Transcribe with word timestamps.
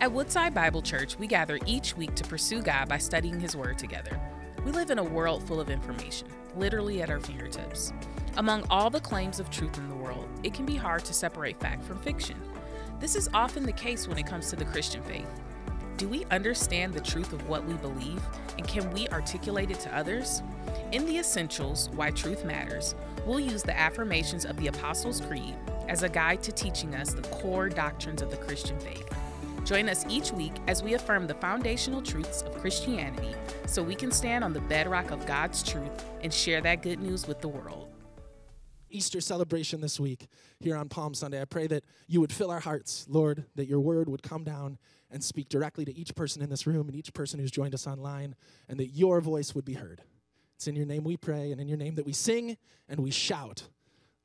At 0.00 0.12
Woodside 0.12 0.54
Bible 0.54 0.80
Church, 0.80 1.18
we 1.18 1.26
gather 1.26 1.58
each 1.66 1.96
week 1.96 2.14
to 2.14 2.22
pursue 2.22 2.62
God 2.62 2.88
by 2.88 2.98
studying 2.98 3.40
His 3.40 3.56
Word 3.56 3.78
together. 3.78 4.20
We 4.64 4.70
live 4.70 4.92
in 4.92 4.98
a 5.00 5.04
world 5.04 5.42
full 5.42 5.60
of 5.60 5.70
information, 5.70 6.28
literally 6.56 7.02
at 7.02 7.10
our 7.10 7.18
fingertips. 7.18 7.92
Among 8.36 8.64
all 8.70 8.90
the 8.90 9.00
claims 9.00 9.40
of 9.40 9.50
truth 9.50 9.76
in 9.76 9.88
the 9.88 9.96
world, 9.96 10.28
it 10.44 10.54
can 10.54 10.64
be 10.64 10.76
hard 10.76 11.04
to 11.04 11.12
separate 11.12 11.58
fact 11.58 11.82
from 11.82 11.98
fiction. 11.98 12.40
This 13.00 13.16
is 13.16 13.28
often 13.34 13.66
the 13.66 13.72
case 13.72 14.06
when 14.06 14.18
it 14.18 14.26
comes 14.26 14.50
to 14.50 14.56
the 14.56 14.66
Christian 14.66 15.02
faith. 15.02 15.28
Do 15.96 16.08
we 16.08 16.24
understand 16.26 16.94
the 16.94 17.00
truth 17.00 17.32
of 17.32 17.48
what 17.48 17.64
we 17.64 17.74
believe, 17.74 18.22
and 18.56 18.68
can 18.68 18.88
we 18.92 19.08
articulate 19.08 19.72
it 19.72 19.80
to 19.80 19.96
others? 19.96 20.42
In 20.92 21.06
the 21.06 21.18
Essentials 21.18 21.90
Why 21.90 22.12
Truth 22.12 22.44
Matters, 22.44 22.94
we'll 23.26 23.40
use 23.40 23.64
the 23.64 23.76
affirmations 23.76 24.44
of 24.44 24.58
the 24.58 24.68
Apostles' 24.68 25.20
Creed 25.20 25.56
as 25.88 26.04
a 26.04 26.08
guide 26.08 26.40
to 26.44 26.52
teaching 26.52 26.94
us 26.94 27.14
the 27.14 27.22
core 27.22 27.68
doctrines 27.68 28.22
of 28.22 28.30
the 28.30 28.36
Christian 28.36 28.78
faith. 28.78 29.12
Join 29.68 29.90
us 29.90 30.06
each 30.08 30.32
week 30.32 30.54
as 30.66 30.82
we 30.82 30.94
affirm 30.94 31.26
the 31.26 31.34
foundational 31.34 32.00
truths 32.00 32.40
of 32.40 32.56
Christianity 32.56 33.34
so 33.66 33.82
we 33.82 33.94
can 33.94 34.10
stand 34.10 34.42
on 34.42 34.54
the 34.54 34.62
bedrock 34.62 35.10
of 35.10 35.26
God's 35.26 35.62
truth 35.62 36.06
and 36.22 36.32
share 36.32 36.62
that 36.62 36.80
good 36.80 37.00
news 37.00 37.28
with 37.28 37.42
the 37.42 37.48
world. 37.48 37.90
Easter 38.88 39.20
celebration 39.20 39.82
this 39.82 40.00
week 40.00 40.28
here 40.58 40.74
on 40.74 40.88
Palm 40.88 41.12
Sunday. 41.12 41.42
I 41.42 41.44
pray 41.44 41.66
that 41.66 41.84
you 42.06 42.18
would 42.22 42.32
fill 42.32 42.50
our 42.50 42.60
hearts, 42.60 43.04
Lord, 43.10 43.44
that 43.56 43.68
your 43.68 43.80
word 43.80 44.08
would 44.08 44.22
come 44.22 44.42
down 44.42 44.78
and 45.10 45.22
speak 45.22 45.50
directly 45.50 45.84
to 45.84 45.94
each 45.94 46.14
person 46.14 46.40
in 46.40 46.48
this 46.48 46.66
room 46.66 46.88
and 46.88 46.96
each 46.96 47.12
person 47.12 47.38
who's 47.38 47.50
joined 47.50 47.74
us 47.74 47.86
online, 47.86 48.36
and 48.70 48.80
that 48.80 48.88
your 48.88 49.20
voice 49.20 49.54
would 49.54 49.66
be 49.66 49.74
heard. 49.74 50.00
It's 50.54 50.66
in 50.66 50.76
your 50.76 50.86
name 50.86 51.04
we 51.04 51.18
pray, 51.18 51.52
and 51.52 51.60
in 51.60 51.68
your 51.68 51.76
name 51.76 51.94
that 51.96 52.06
we 52.06 52.14
sing 52.14 52.56
and 52.88 53.00
we 53.00 53.10
shout, 53.10 53.64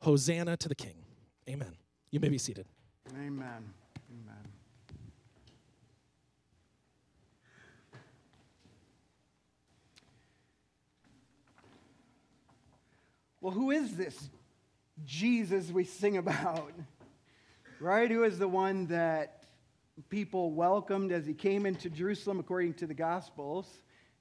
Hosanna 0.04 0.56
to 0.56 0.70
the 0.70 0.76
King. 0.76 1.04
Amen. 1.50 1.76
You 2.12 2.22
may 2.22 2.30
be 2.30 2.38
seated. 2.38 2.66
Amen. 3.14 3.74
Amen. 4.10 4.54
Well, 13.44 13.52
who 13.52 13.72
is 13.72 13.98
this 13.98 14.30
Jesus 15.04 15.70
we 15.70 15.84
sing 15.84 16.16
about? 16.16 16.72
Right? 17.82 18.10
Who 18.10 18.24
is 18.24 18.40
the 18.40 18.48
one 18.48 18.88
that 18.88 19.44
people 20.08 20.52
welcomed 20.52 21.12
as 21.12 21.26
he 21.26 21.34
came 21.34 21.66
into 21.66 21.90
Jerusalem, 21.90 22.40
according 22.40 22.76
to 22.76 22.88
the 22.88 22.94
Gospels? 22.94 23.68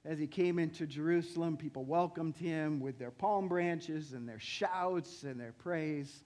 As 0.03 0.19
he 0.19 0.27
came 0.27 0.59
into 0.59 0.85
Jerusalem, 0.85 1.55
people 1.55 1.85
welcomed 1.85 2.35
him 2.35 2.81
with 2.81 2.99
their 2.99 3.11
palm 3.11 3.47
branches 3.47 4.11
and 4.11 4.27
their 4.27 4.41
shouts 4.41 5.23
and 5.23 5.39
their 5.39 5.53
praise. 5.53 6.25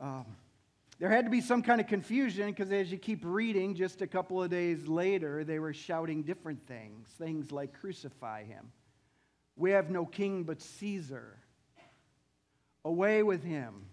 Um, 0.00 0.24
there 0.98 1.10
had 1.10 1.26
to 1.26 1.30
be 1.30 1.42
some 1.42 1.60
kind 1.60 1.78
of 1.78 1.88
confusion 1.88 2.46
because 2.48 2.72
as 2.72 2.90
you 2.90 2.96
keep 2.96 3.20
reading, 3.22 3.74
just 3.74 4.00
a 4.00 4.06
couple 4.06 4.42
of 4.42 4.48
days 4.48 4.88
later, 4.88 5.44
they 5.44 5.58
were 5.58 5.74
shouting 5.74 6.22
different 6.22 6.66
things. 6.66 7.06
Things 7.18 7.52
like, 7.52 7.78
Crucify 7.78 8.44
him. 8.44 8.72
We 9.56 9.72
have 9.72 9.90
no 9.90 10.06
king 10.06 10.44
but 10.44 10.62
Caesar. 10.62 11.36
Away 12.84 13.22
with 13.22 13.42
him. 13.42 13.86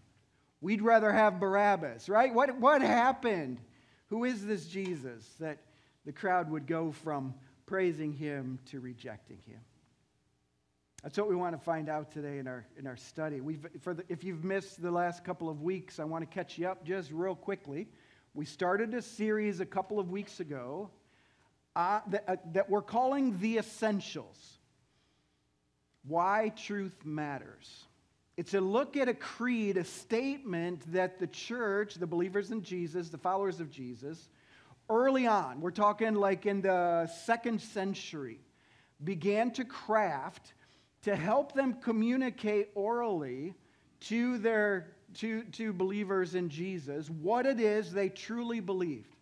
We'd 0.59 0.81
rather 0.81 1.11
have 1.11 1.39
Barabbas, 1.39 2.07
right? 2.09 2.33
What, 2.33 2.59
what 2.59 2.81
happened? 2.81 3.59
Who 4.09 4.25
is 4.25 4.45
this 4.45 4.67
Jesus 4.67 5.25
that 5.39 5.59
the 6.05 6.11
crowd 6.11 6.51
would 6.51 6.67
go 6.67 6.91
from 6.91 7.33
praising 7.65 8.13
him 8.13 8.59
to 8.67 8.79
rejecting 8.79 9.39
him? 9.47 9.59
That's 11.01 11.17
what 11.17 11.29
we 11.29 11.35
want 11.35 11.57
to 11.57 11.63
find 11.63 11.89
out 11.89 12.11
today 12.11 12.37
in 12.37 12.47
our, 12.47 12.65
in 12.77 12.85
our 12.85 12.97
study. 12.97 13.41
We've, 13.41 13.65
for 13.81 13.95
the, 13.95 14.03
if 14.07 14.23
you've 14.23 14.43
missed 14.43 14.81
the 14.81 14.91
last 14.91 15.23
couple 15.23 15.49
of 15.49 15.63
weeks, 15.63 15.99
I 15.99 16.03
want 16.03 16.29
to 16.29 16.31
catch 16.31 16.59
you 16.59 16.67
up 16.67 16.85
just 16.85 17.11
real 17.11 17.33
quickly. 17.33 17.87
We 18.35 18.45
started 18.45 18.93
a 18.93 19.01
series 19.01 19.61
a 19.61 19.65
couple 19.65 19.99
of 19.99 20.11
weeks 20.11 20.39
ago 20.39 20.91
uh, 21.75 22.01
that, 22.07 22.23
uh, 22.27 22.35
that 22.53 22.69
we're 22.69 22.83
calling 22.83 23.39
The 23.39 23.57
Essentials 23.57 24.59
Why 26.03 26.51
Truth 26.55 27.03
Matters. 27.03 27.85
It's 28.37 28.53
a 28.53 28.61
look 28.61 28.95
at 28.97 29.09
a 29.09 29.13
creed, 29.13 29.77
a 29.77 29.83
statement 29.83 30.81
that 30.93 31.19
the 31.19 31.27
church, 31.27 31.95
the 31.95 32.07
believers 32.07 32.51
in 32.51 32.63
Jesus, 32.63 33.09
the 33.09 33.17
followers 33.17 33.59
of 33.59 33.69
Jesus, 33.69 34.29
early 34.89 35.27
on, 35.27 35.61
we're 35.61 35.71
talking 35.71 36.15
like 36.15 36.45
in 36.45 36.61
the 36.61 37.07
second 37.25 37.61
century, 37.61 38.39
began 39.03 39.51
to 39.51 39.65
craft 39.65 40.53
to 41.03 41.15
help 41.15 41.53
them 41.53 41.73
communicate 41.81 42.69
orally 42.75 43.53
to 44.01 44.37
their 44.37 44.93
to, 45.15 45.43
to 45.43 45.73
believers 45.73 46.35
in 46.35 46.49
Jesus 46.49 47.09
what 47.09 47.45
it 47.45 47.59
is 47.59 47.91
they 47.91 48.09
truly 48.09 48.59
believed. 48.59 49.13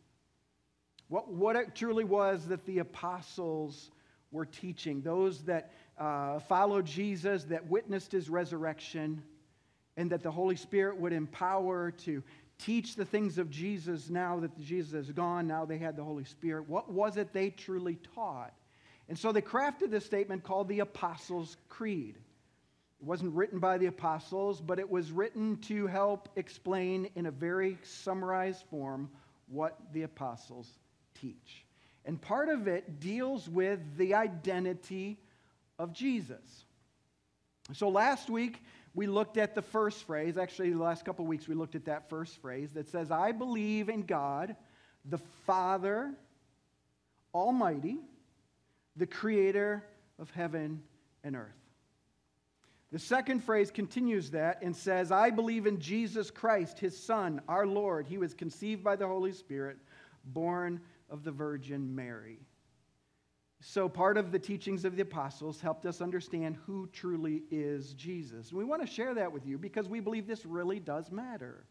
What, 1.08 1.30
what 1.34 1.56
it 1.56 1.74
truly 1.74 2.03
was 2.03 2.46
that 2.48 2.66
the 2.66 2.80
apostles 2.80 3.90
were 4.31 4.46
teaching, 4.46 5.02
those 5.02 5.42
that 5.46 5.74
uh, 6.00 6.40
followed 6.40 6.86
Jesus, 6.86 7.44
that 7.46 7.68
witnessed 7.68 8.12
his 8.12 8.30
resurrection, 8.30 9.22
and 9.98 10.10
that 10.12 10.24
the 10.24 10.32
Holy 10.32 10.56
Spirit 10.56 10.98
would 10.98 11.14
empower 11.14 11.92
to 11.92 12.24
teach 12.58 12.96
the 12.96 13.06
things 13.06 13.38
of 13.38 13.50
Jesus 13.50 14.10
now 14.10 14.40
that 14.40 14.58
Jesus 14.60 15.08
is 15.08 15.12
gone, 15.12 15.48
now 15.48 15.66
they 15.66 15.78
had 15.78 15.96
the 15.96 16.04
Holy 16.04 16.26
Spirit. 16.26 16.68
What 16.68 16.92
was 16.92 17.18
it 17.18 17.34
they 17.34 17.50
truly 17.50 17.98
taught? 18.16 18.54
And 19.08 19.18
so 19.18 19.32
they 19.32 19.42
crafted 19.42 19.90
this 19.90 20.06
statement 20.06 20.44
called 20.44 20.68
the 20.68 20.80
Apostles' 20.80 21.58
Creed. 21.68 22.16
It 23.02 23.06
wasn't 23.06 23.34
written 23.34 23.60
by 23.60 23.78
the 23.78 23.86
apostles, 23.86 24.60
but 24.60 24.78
it 24.78 24.90
was 24.90 25.12
written 25.12 25.56
to 25.62 25.88
help 25.88 26.28
explain 26.36 27.10
in 27.16 27.28
a 27.28 27.31
very 27.31 27.78
summarized 27.81 28.64
form 28.70 29.10
what 29.48 29.78
the 29.94 30.04
apostles 30.04 30.70
teach. 31.20 31.64
And 32.06 32.22
part 32.22 32.50
of 32.50 32.68
it 32.68 33.00
deals 33.00 33.48
with 33.48 33.80
the 33.98 34.16
identity 34.16 35.18
of 35.80 35.94
Jesus. 35.94 36.66
So 37.74 37.90
last 37.90 38.30
week, 38.30 38.62
we 38.94 39.08
looked 39.08 39.38
at 39.38 39.56
the 39.56 39.62
first 39.64 40.06
phrase. 40.06 40.38
Actually, 40.38 40.70
the 40.72 40.84
last 40.84 41.06
couple 41.06 41.26
weeks, 41.26 41.48
we 41.48 41.56
looked 41.56 41.76
at 41.76 41.86
that 41.86 42.10
first 42.10 42.40
phrase 42.42 42.74
that 42.74 42.90
says, 42.90 43.10
I 43.10 43.32
believe 43.32 43.90
in 43.90 44.04
God, 44.04 44.56
the 45.06 45.20
Father 45.46 46.12
Almighty 47.34 48.00
the 49.00 49.08
creator 49.08 49.84
of 50.20 50.30
heaven 50.32 50.84
and 51.24 51.36
earth. 51.36 51.56
The 52.92 53.00
second 53.00 53.44
phrase 53.44 53.72
continues 53.72 54.32
that 54.32 54.62
and 54.62 54.76
says, 54.76 55.12
I 55.12 55.30
believe 55.30 55.68
in 55.68 55.80
Jesus 55.80 56.32
Christ, 56.32 56.80
his 56.80 57.02
Son, 57.02 57.42
our 57.48 57.66
Lord. 57.66 58.08
He 58.08 58.18
was 58.18 58.34
conceived 58.34 58.84
by 58.84 58.96
the 58.96 59.08
Holy 59.08 59.32
Spirit, 59.32 59.78
born 60.26 60.82
of 61.10 61.24
the 61.24 61.32
Virgin 61.32 61.96
Mary. 61.96 62.40
So, 63.62 63.90
part 63.90 64.18
of 64.18 64.31
the 64.31 64.40
teachings 64.40 64.86
of 64.86 64.96
the 64.96 65.02
apostles 65.02 65.59
helped 65.59 65.86
us 65.86 66.00
understand 66.00 66.56
who 66.66 66.88
truly 66.94 67.44
is 67.52 67.94
Jesus. 67.94 68.50
And 68.50 68.58
We 68.58 68.64
want 68.64 68.81
to 68.81 68.88
share 68.88 69.14
that 69.16 69.31
with 69.31 69.46
you 69.46 69.58
because 69.58 69.90
we 69.90 70.00
believe 70.00 70.28
this 70.28 70.46
really 70.46 70.80
does 70.80 71.12
matter. 71.12 71.66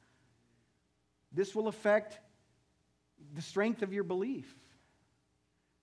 This 1.33 1.55
will 1.55 1.69
affect 1.69 2.19
the 3.35 3.43
strength 3.43 3.83
of 3.83 3.93
your 3.93 4.05
belief. 4.05 4.55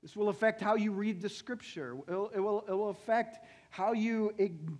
This 0.04 0.16
will 0.16 0.30
affect 0.30 0.62
how 0.62 0.76
you 0.76 0.92
read 0.92 1.22
the 1.22 1.30
scripture. 1.30 1.98
It 2.08 2.14
will, 2.40 2.64
it 2.68 2.74
will, 2.74 2.90
affect 2.90 3.44
how 3.72 3.94
you 3.94 4.32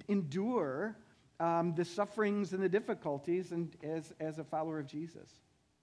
endure 0.08 0.96
um, 1.40 1.74
the 1.74 1.84
sufferings 1.84 2.54
and 2.54 2.62
the 2.62 2.70
difficulties 2.70 3.52
and 3.52 3.76
as, 3.84 4.14
as 4.20 4.38
a 4.38 4.44
follower 4.44 4.80
of 4.80 4.86
Jesus. 4.86 5.30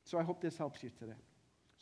So 0.05 0.17
I 0.19 0.23
hope 0.23 0.41
this 0.41 0.57
helps 0.57 0.85
you 0.85 0.91
today. 0.97 1.15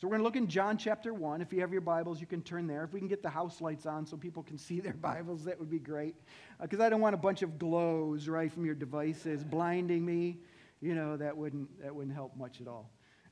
So 0.01 0.07
we're 0.07 0.13
going 0.13 0.21
to 0.21 0.23
look 0.23 0.35
in 0.35 0.47
John 0.47 0.79
chapter 0.79 1.13
1. 1.13 1.41
If 1.41 1.53
you 1.53 1.61
have 1.61 1.71
your 1.71 1.79
Bibles, 1.79 2.19
you 2.19 2.25
can 2.25 2.41
turn 2.41 2.65
there. 2.65 2.83
If 2.83 2.91
we 2.91 2.99
can 2.99 3.07
get 3.07 3.21
the 3.21 3.29
house 3.29 3.61
lights 3.61 3.85
on 3.85 4.07
so 4.07 4.17
people 4.17 4.41
can 4.41 4.57
see 4.57 4.79
their 4.79 4.95
Bibles, 4.95 5.43
that 5.43 5.59
would 5.59 5.69
be 5.69 5.77
great. 5.77 6.15
Because 6.59 6.79
uh, 6.79 6.85
I 6.85 6.89
don't 6.89 7.01
want 7.01 7.13
a 7.13 7.19
bunch 7.19 7.43
of 7.43 7.59
glows, 7.59 8.27
right, 8.27 8.51
from 8.51 8.65
your 8.65 8.73
devices 8.73 9.43
blinding 9.43 10.03
me. 10.03 10.39
You 10.81 10.95
know, 10.95 11.17
that 11.17 11.37
wouldn't, 11.37 11.83
that 11.83 11.93
wouldn't 11.93 12.15
help 12.15 12.35
much 12.35 12.61
at 12.61 12.67
all. 12.67 12.89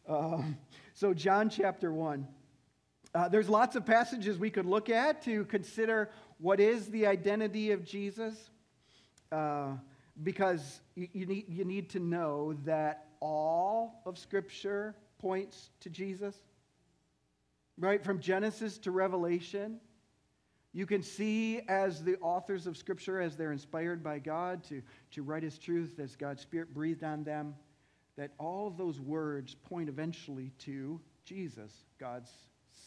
Um, 0.07 0.59
so, 0.94 1.12
John 1.12 1.50
chapter 1.50 1.91
1. 1.91 2.28
Uh, 3.16 3.27
there's 3.30 3.50
lots 3.50 3.75
of 3.75 3.83
passages 3.83 4.38
we 4.38 4.51
could 4.51 4.68
look 4.68 4.92
at 4.92 5.24
to 5.24 5.45
consider 5.45 6.12
what 6.38 6.60
is 6.60 6.86
the 6.92 7.07
identity 7.07 7.71
of 7.71 7.83
Jesus, 7.83 8.51
uh, 9.31 9.71
because 10.21 10.81
you, 10.94 11.07
you, 11.13 11.25
need, 11.25 11.45
you 11.50 11.66
need 11.66 11.89
to 11.89 12.00
know 12.00 12.54
that 12.66 13.07
all 13.21 14.04
of 14.06 14.19
Scripture 14.19 14.94
points 15.18 15.71
to 15.80 15.89
Jesus. 15.89 16.36
Right? 17.80 18.04
From 18.04 18.20
Genesis 18.20 18.78
to 18.80 18.92
Revelation, 18.92 19.80
you 20.74 20.86
can 20.86 21.02
see 21.02 21.62
as 21.68 22.04
the 22.04 22.18
authors 22.20 22.68
of 22.68 22.78
Scripture, 22.78 23.22
as 23.22 23.36
they're 23.36 23.54
inspired 23.54 24.04
by 24.04 24.20
God 24.20 24.64
to, 24.66 24.81
to 25.12 25.24
write 25.24 25.44
His 25.44 25.58
truth, 25.58 26.00
as 26.00 26.16
God's 26.16 26.42
Spirit 26.42 26.74
breathed 26.74 27.04
on 27.04 27.24
them, 27.24 27.56
that 28.18 28.31
all 28.38 28.68
of 28.68 28.78
those 28.78 29.00
words 29.00 29.56
point 29.56 29.88
eventually 29.90 30.52
to 30.60 31.00
Jesus, 31.24 31.72
God's 32.00 32.31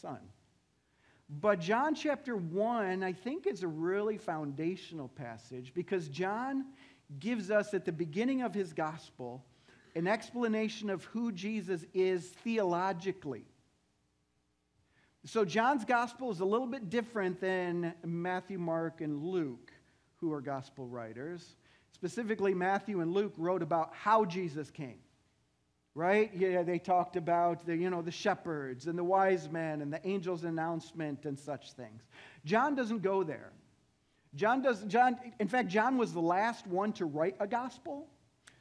Son. 0.01 0.19
But 1.29 1.59
John 1.59 1.95
chapter 1.95 2.35
1, 2.35 3.03
I 3.03 3.13
think, 3.13 3.47
is 3.47 3.63
a 3.63 3.67
really 3.67 4.17
foundational 4.17 5.07
passage 5.07 5.73
because 5.73 6.07
John 6.09 6.65
gives 7.19 7.49
us 7.49 7.73
at 7.73 7.85
the 7.85 7.91
beginning 7.91 8.41
of 8.41 8.53
his 8.53 8.73
gospel 8.73 9.43
an 9.95 10.07
explanation 10.07 10.89
of 10.89 11.03
who 11.05 11.31
Jesus 11.31 11.85
is 11.93 12.27
theologically. 12.43 13.45
So, 15.25 15.45
John's 15.45 15.85
gospel 15.85 16.31
is 16.31 16.41
a 16.41 16.45
little 16.45 16.67
bit 16.67 16.89
different 16.89 17.39
than 17.39 17.93
Matthew, 18.03 18.59
Mark, 18.59 18.99
and 18.99 19.23
Luke, 19.23 19.71
who 20.17 20.33
are 20.33 20.41
gospel 20.41 20.85
writers. 20.85 21.55
Specifically, 21.93 22.53
Matthew 22.53 22.99
and 22.99 23.13
Luke 23.13 23.33
wrote 23.37 23.61
about 23.61 23.91
how 23.93 24.25
Jesus 24.25 24.69
came. 24.69 24.99
Right? 25.95 26.31
Yeah, 26.35 26.63
they 26.63 26.79
talked 26.79 27.15
about 27.15 27.65
the, 27.65 27.77
you 27.77 27.89
know, 27.89 28.01
the 28.01 28.11
shepherds 28.11 28.87
and 28.87 28.97
the 28.97 29.03
wise 29.03 29.47
men 29.49 29.81
and 29.81 29.93
the 29.93 30.03
angel's 30.05 30.43
announcement 30.43 31.25
and 31.25 31.39
such 31.39 31.71
things. 31.73 32.01
John 32.43 32.75
doesn't 32.75 33.03
go 33.03 33.23
there. 33.23 33.51
John 34.35 34.61
does 34.61 34.83
John 34.85 35.17
in 35.39 35.47
fact 35.47 35.69
John 35.69 35.97
was 35.97 36.11
the 36.11 36.19
last 36.19 36.65
one 36.65 36.93
to 36.93 37.05
write 37.05 37.35
a 37.39 37.47
gospel. 37.47 38.07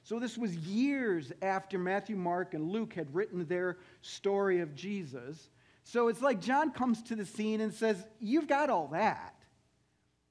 So 0.04 0.18
this 0.18 0.36
was 0.36 0.54
years 0.56 1.32
after 1.40 1.78
Matthew, 1.78 2.16
Mark 2.16 2.54
and 2.54 2.70
Luke 2.70 2.92
had 2.92 3.12
written 3.14 3.46
their 3.46 3.78
story 4.02 4.60
of 4.60 4.74
Jesus. 4.74 5.48
So 5.84 6.08
it's 6.08 6.23
like 6.23 6.40
John 6.40 6.70
comes 6.70 7.02
to 7.05 7.17
the 7.17 7.26
scene 7.26 7.61
and 7.61 7.73
says, 7.73 8.02
You've 8.20 8.49
got 8.49 8.70
all 8.70 8.88
that. 8.88 9.34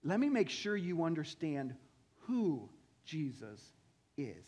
Let 0.04 0.20
me 0.20 0.30
make 0.30 0.50
sure 0.50 0.76
you 0.76 1.04
understand 1.04 1.76
who 2.22 2.70
Jesus 3.06 3.62
is. 4.18 4.46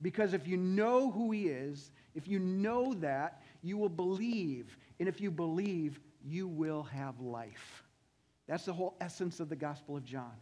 Because 0.00 0.34
if 0.34 0.48
you 0.48 0.56
know 0.56 1.10
who 1.10 1.30
he 1.30 1.46
is, 1.46 1.92
if 2.14 2.26
you 2.26 2.38
know 2.38 2.92
that, 2.94 3.42
you 3.62 3.78
will 3.78 3.88
believe. 3.88 4.76
And 4.98 5.08
if 5.08 5.20
you 5.20 5.30
believe, 5.30 6.00
you 6.24 6.48
will 6.48 6.82
have 6.84 7.20
life. 7.20 7.84
That's 8.48 8.64
the 8.64 8.72
whole 8.72 8.96
essence 9.00 9.40
of 9.40 9.48
the 9.48 9.56
Gospel 9.56 9.96
of 9.96 10.04
John. 10.04 10.32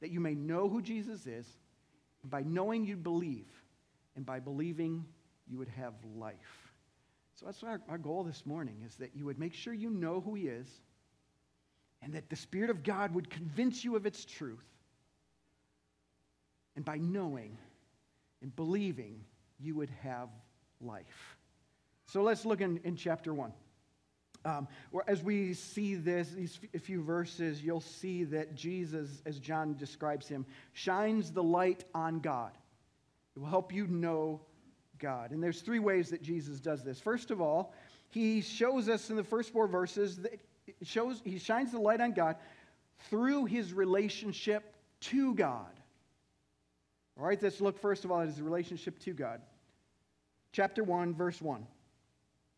That 0.00 0.10
you 0.10 0.18
may 0.18 0.34
know 0.34 0.68
who 0.68 0.80
Jesus 0.80 1.26
is. 1.26 1.46
By 2.24 2.42
knowing, 2.42 2.84
you 2.86 2.96
believe. 2.96 3.52
And 4.16 4.24
by 4.24 4.40
believing, 4.40 5.04
you 5.46 5.58
would 5.58 5.68
have 5.68 5.92
life. 6.16 6.71
So 7.42 7.46
that's 7.46 7.64
our, 7.64 7.80
our 7.88 7.98
goal 7.98 8.22
this 8.22 8.46
morning 8.46 8.76
is 8.86 8.94
that 8.96 9.16
you 9.16 9.24
would 9.24 9.36
make 9.36 9.52
sure 9.52 9.74
you 9.74 9.90
know 9.90 10.20
who 10.20 10.34
he 10.34 10.46
is 10.46 10.68
and 12.00 12.12
that 12.12 12.30
the 12.30 12.36
Spirit 12.36 12.70
of 12.70 12.84
God 12.84 13.12
would 13.16 13.30
convince 13.30 13.82
you 13.82 13.96
of 13.96 14.06
its 14.06 14.24
truth. 14.24 14.62
And 16.76 16.84
by 16.84 16.98
knowing 16.98 17.58
and 18.42 18.54
believing, 18.54 19.24
you 19.58 19.74
would 19.74 19.90
have 20.04 20.28
life. 20.80 21.36
So 22.06 22.22
let's 22.22 22.46
look 22.46 22.60
in, 22.60 22.78
in 22.84 22.94
chapter 22.94 23.34
1. 23.34 23.52
Um, 24.44 24.68
as 25.08 25.24
we 25.24 25.52
see 25.54 25.96
this, 25.96 26.28
these 26.30 26.60
few 26.80 27.02
verses, 27.02 27.60
you'll 27.60 27.80
see 27.80 28.22
that 28.22 28.54
Jesus, 28.54 29.20
as 29.26 29.40
John 29.40 29.76
describes 29.76 30.28
him, 30.28 30.46
shines 30.74 31.32
the 31.32 31.42
light 31.42 31.86
on 31.92 32.20
God. 32.20 32.52
It 33.34 33.40
will 33.40 33.48
help 33.48 33.72
you 33.72 33.88
know 33.88 34.42
God. 35.02 35.32
And 35.32 35.42
there's 35.42 35.60
three 35.60 35.80
ways 35.80 36.08
that 36.10 36.22
Jesus 36.22 36.60
does 36.60 36.82
this. 36.82 36.98
First 36.98 37.30
of 37.30 37.42
all, 37.42 37.74
he 38.08 38.40
shows 38.40 38.88
us 38.88 39.10
in 39.10 39.16
the 39.16 39.24
first 39.24 39.52
four 39.52 39.66
verses 39.66 40.18
that 40.18 40.40
shows 40.82 41.20
he 41.24 41.38
shines 41.38 41.72
the 41.72 41.78
light 41.78 42.00
on 42.00 42.12
God 42.12 42.36
through 43.10 43.46
his 43.46 43.74
relationship 43.74 44.74
to 45.00 45.34
God. 45.34 45.72
All 47.18 47.26
right, 47.26 47.42
let's 47.42 47.60
look 47.60 47.78
first 47.78 48.04
of 48.04 48.12
all 48.12 48.20
at 48.20 48.28
his 48.28 48.40
relationship 48.40 48.98
to 49.00 49.12
God. 49.12 49.42
Chapter 50.52 50.84
1, 50.84 51.14
verse 51.14 51.42
1. 51.42 51.66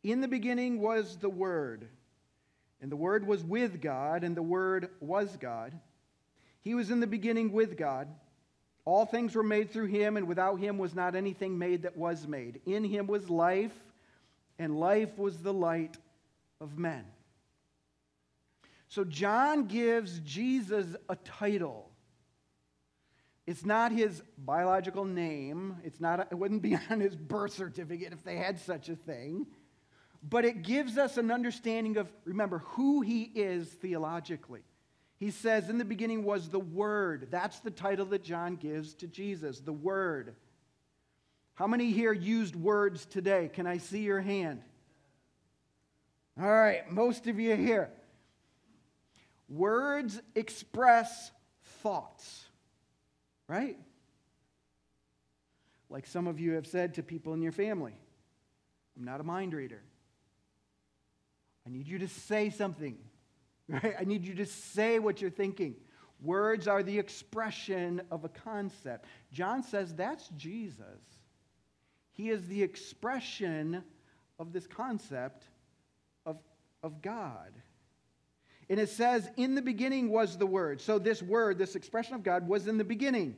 In 0.03 0.21
the 0.21 0.29
beginning 0.29 0.81
was 0.81 1.17
the 1.17 1.31
Word, 1.31 1.89
and 2.81 2.93
the 2.93 2.97
Word 2.97 3.27
was 3.27 3.43
with 3.43 3.81
God, 3.81 4.23
and 4.23 4.37
the 4.37 4.43
Word 4.43 4.91
was 5.01 5.37
God. 5.39 5.73
He 6.61 6.75
was 6.75 6.91
in 6.91 7.01
the 7.01 7.07
beginning 7.07 7.53
with 7.53 7.77
God. 7.77 8.09
All 8.85 9.07
things 9.07 9.35
were 9.35 9.43
made 9.43 9.71
through 9.71 9.87
him, 9.87 10.17
and 10.17 10.29
without 10.29 10.59
him 10.59 10.77
was 10.77 10.95
not 10.95 11.15
anything 11.15 11.59
made 11.59 11.83
that 11.83 11.97
was 11.97 12.27
made. 12.27 12.61
In 12.67 12.85
him 12.85 13.07
was 13.07 13.31
life, 13.31 13.73
and 14.59 14.79
life 14.79 15.17
was 15.19 15.39
the 15.39 15.53
light 15.53 15.97
of 16.61 16.79
men. 16.79 17.05
So 18.89 19.05
John 19.05 19.67
gives 19.67 20.21
Jesus 20.21 20.95
a 21.09 21.17
title. 21.17 21.91
It's 23.47 23.65
not 23.65 23.93
his 23.93 24.23
biological 24.39 25.05
name. 25.05 25.77
It's 25.83 26.01
not, 26.01 26.29
it 26.31 26.35
wouldn't 26.35 26.63
be 26.63 26.77
on 26.91 27.01
his 27.01 27.17
birth 27.17 27.55
certificate 27.55 28.13
if 28.13 28.23
they 28.23 28.37
had 28.37 28.59
such 28.61 28.89
a 28.89 28.97
thing. 28.97 29.47
But 30.23 30.45
it 30.45 30.63
gives 30.63 30.97
us 30.97 31.17
an 31.17 31.31
understanding 31.31 31.97
of, 31.97 32.11
remember, 32.25 32.59
who 32.59 33.01
he 33.01 33.23
is 33.23 33.69
theologically. 33.69 34.63
He 35.25 35.31
says, 35.31 35.71
In 35.71 35.79
the 35.79 35.87
beginning 35.87 36.23
was 36.23 36.51
the 36.51 36.61
Word. 36.61 37.29
That's 37.31 37.59
the 37.61 37.71
title 37.71 38.05
that 38.07 38.23
John 38.23 38.57
gives 38.57 38.93
to 38.97 39.07
Jesus, 39.07 39.59
the 39.59 39.73
Word. 39.73 40.35
How 41.55 41.67
many 41.67 41.93
here 41.93 42.13
used 42.13 42.55
words 42.55 43.07
today? 43.07 43.51
Can 43.51 43.67
I 43.67 43.79
see 43.79 44.01
your 44.01 44.21
hand? 44.21 44.61
All 46.39 46.47
right, 46.47 46.91
most 46.93 47.27
of 47.27 47.41
you 47.41 47.57
here. 47.57 47.89
Words 49.49 50.21
express 50.35 51.31
thoughts, 51.83 52.45
right? 53.49 53.79
Like 55.89 56.07
some 56.07 56.27
of 56.27 56.39
you 56.39 56.53
have 56.53 56.67
said 56.67 56.93
to 56.97 57.03
people 57.03 57.33
in 57.33 57.41
your 57.41 57.53
family 57.53 57.95
I'm 58.99 59.05
not 59.05 59.21
a 59.21 59.25
mind 59.25 59.55
reader. 59.55 59.81
I 61.67 61.71
need 61.71 61.89
you 61.89 62.01
to 62.01 62.09
say 62.09 62.51
something. 62.51 62.99
Right? 63.69 63.95
I 63.99 64.05
need 64.05 64.27
you 64.27 64.35
to 64.35 64.47
say 64.47 64.99
what 64.99 65.21
you're 65.21 65.31
thinking. 65.31 65.77
Words 66.21 66.69
are 66.69 66.83
the 66.83 66.99
expression 66.99 68.03
of 68.11 68.25
a 68.25 68.29
concept. 68.29 69.07
John 69.33 69.63
says 69.63 69.95
that's 69.95 70.29
Jesus. 70.37 71.01
He 72.13 72.31
is 72.31 72.47
the 72.47 72.63
expression 72.63 73.83
of 74.39 74.53
this 74.53 74.67
concept 74.67 75.45
of, 76.25 76.39
of 76.83 77.03
God. 77.03 77.53
And 78.71 78.81
it 78.81 78.89
says, 78.89 79.29
in 79.37 79.55
the 79.55 79.63
beginning 79.63 80.09
was 80.09 80.39
the 80.39 80.47
Word. 80.47 80.81
So, 80.81 80.99
this 80.99 81.23
Word, 81.23 81.59
this 81.59 81.77
expression 81.77 82.15
of 82.15 82.23
God, 82.23 82.49
was 82.49 82.67
in 82.67 82.79
the 82.79 82.85
beginning. 82.85 83.37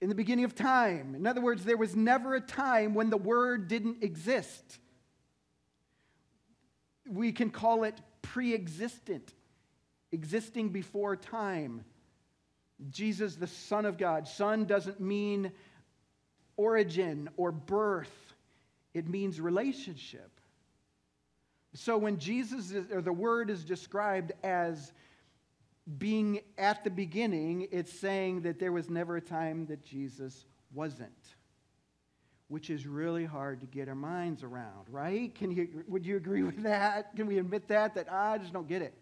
In 0.00 0.08
the 0.08 0.14
beginning 0.14 0.44
of 0.44 0.54
time. 0.54 1.14
In 1.14 1.26
other 1.26 1.40
words, 1.40 1.64
there 1.64 1.76
was 1.76 1.94
never 1.94 2.34
a 2.34 2.40
time 2.40 2.94
when 2.94 3.10
the 3.10 3.18
Word 3.18 3.68
didn't 3.68 4.02
exist 4.02 4.78
we 7.08 7.32
can 7.32 7.50
call 7.50 7.84
it 7.84 8.00
pre 8.22 8.54
existent, 8.54 9.32
existing 10.12 10.70
before 10.70 11.16
time. 11.16 11.84
Jesus, 12.90 13.36
the 13.36 13.46
Son 13.46 13.86
of 13.86 13.98
God. 13.98 14.26
Son 14.26 14.64
doesn't 14.64 15.00
mean 15.00 15.52
origin 16.56 17.28
or 17.36 17.52
birth, 17.52 18.34
it 18.92 19.08
means 19.08 19.40
relationship. 19.40 20.30
So 21.74 21.98
when 21.98 22.18
Jesus 22.18 22.70
is, 22.70 22.90
or 22.92 23.02
the 23.02 23.12
Word 23.12 23.50
is 23.50 23.64
described 23.64 24.32
as 24.44 24.92
being 25.98 26.40
at 26.56 26.84
the 26.84 26.90
beginning, 26.90 27.68
it's 27.72 27.92
saying 27.92 28.42
that 28.42 28.58
there 28.58 28.72
was 28.72 28.88
never 28.88 29.16
a 29.16 29.20
time 29.20 29.66
that 29.66 29.82
Jesus 29.84 30.46
wasn't 30.72 31.33
which 32.48 32.70
is 32.70 32.86
really 32.86 33.24
hard 33.24 33.60
to 33.60 33.66
get 33.66 33.88
our 33.88 33.94
minds 33.94 34.42
around, 34.42 34.88
right? 34.88 35.34
Can 35.34 35.50
you, 35.50 35.84
would 35.88 36.04
you 36.04 36.16
agree 36.16 36.42
with 36.42 36.62
that? 36.62 37.16
Can 37.16 37.26
we 37.26 37.38
admit 37.38 37.68
that? 37.68 37.94
That 37.94 38.06
ah, 38.10 38.32
I 38.32 38.38
just 38.38 38.52
don't 38.52 38.68
get 38.68 38.82
it. 38.82 38.94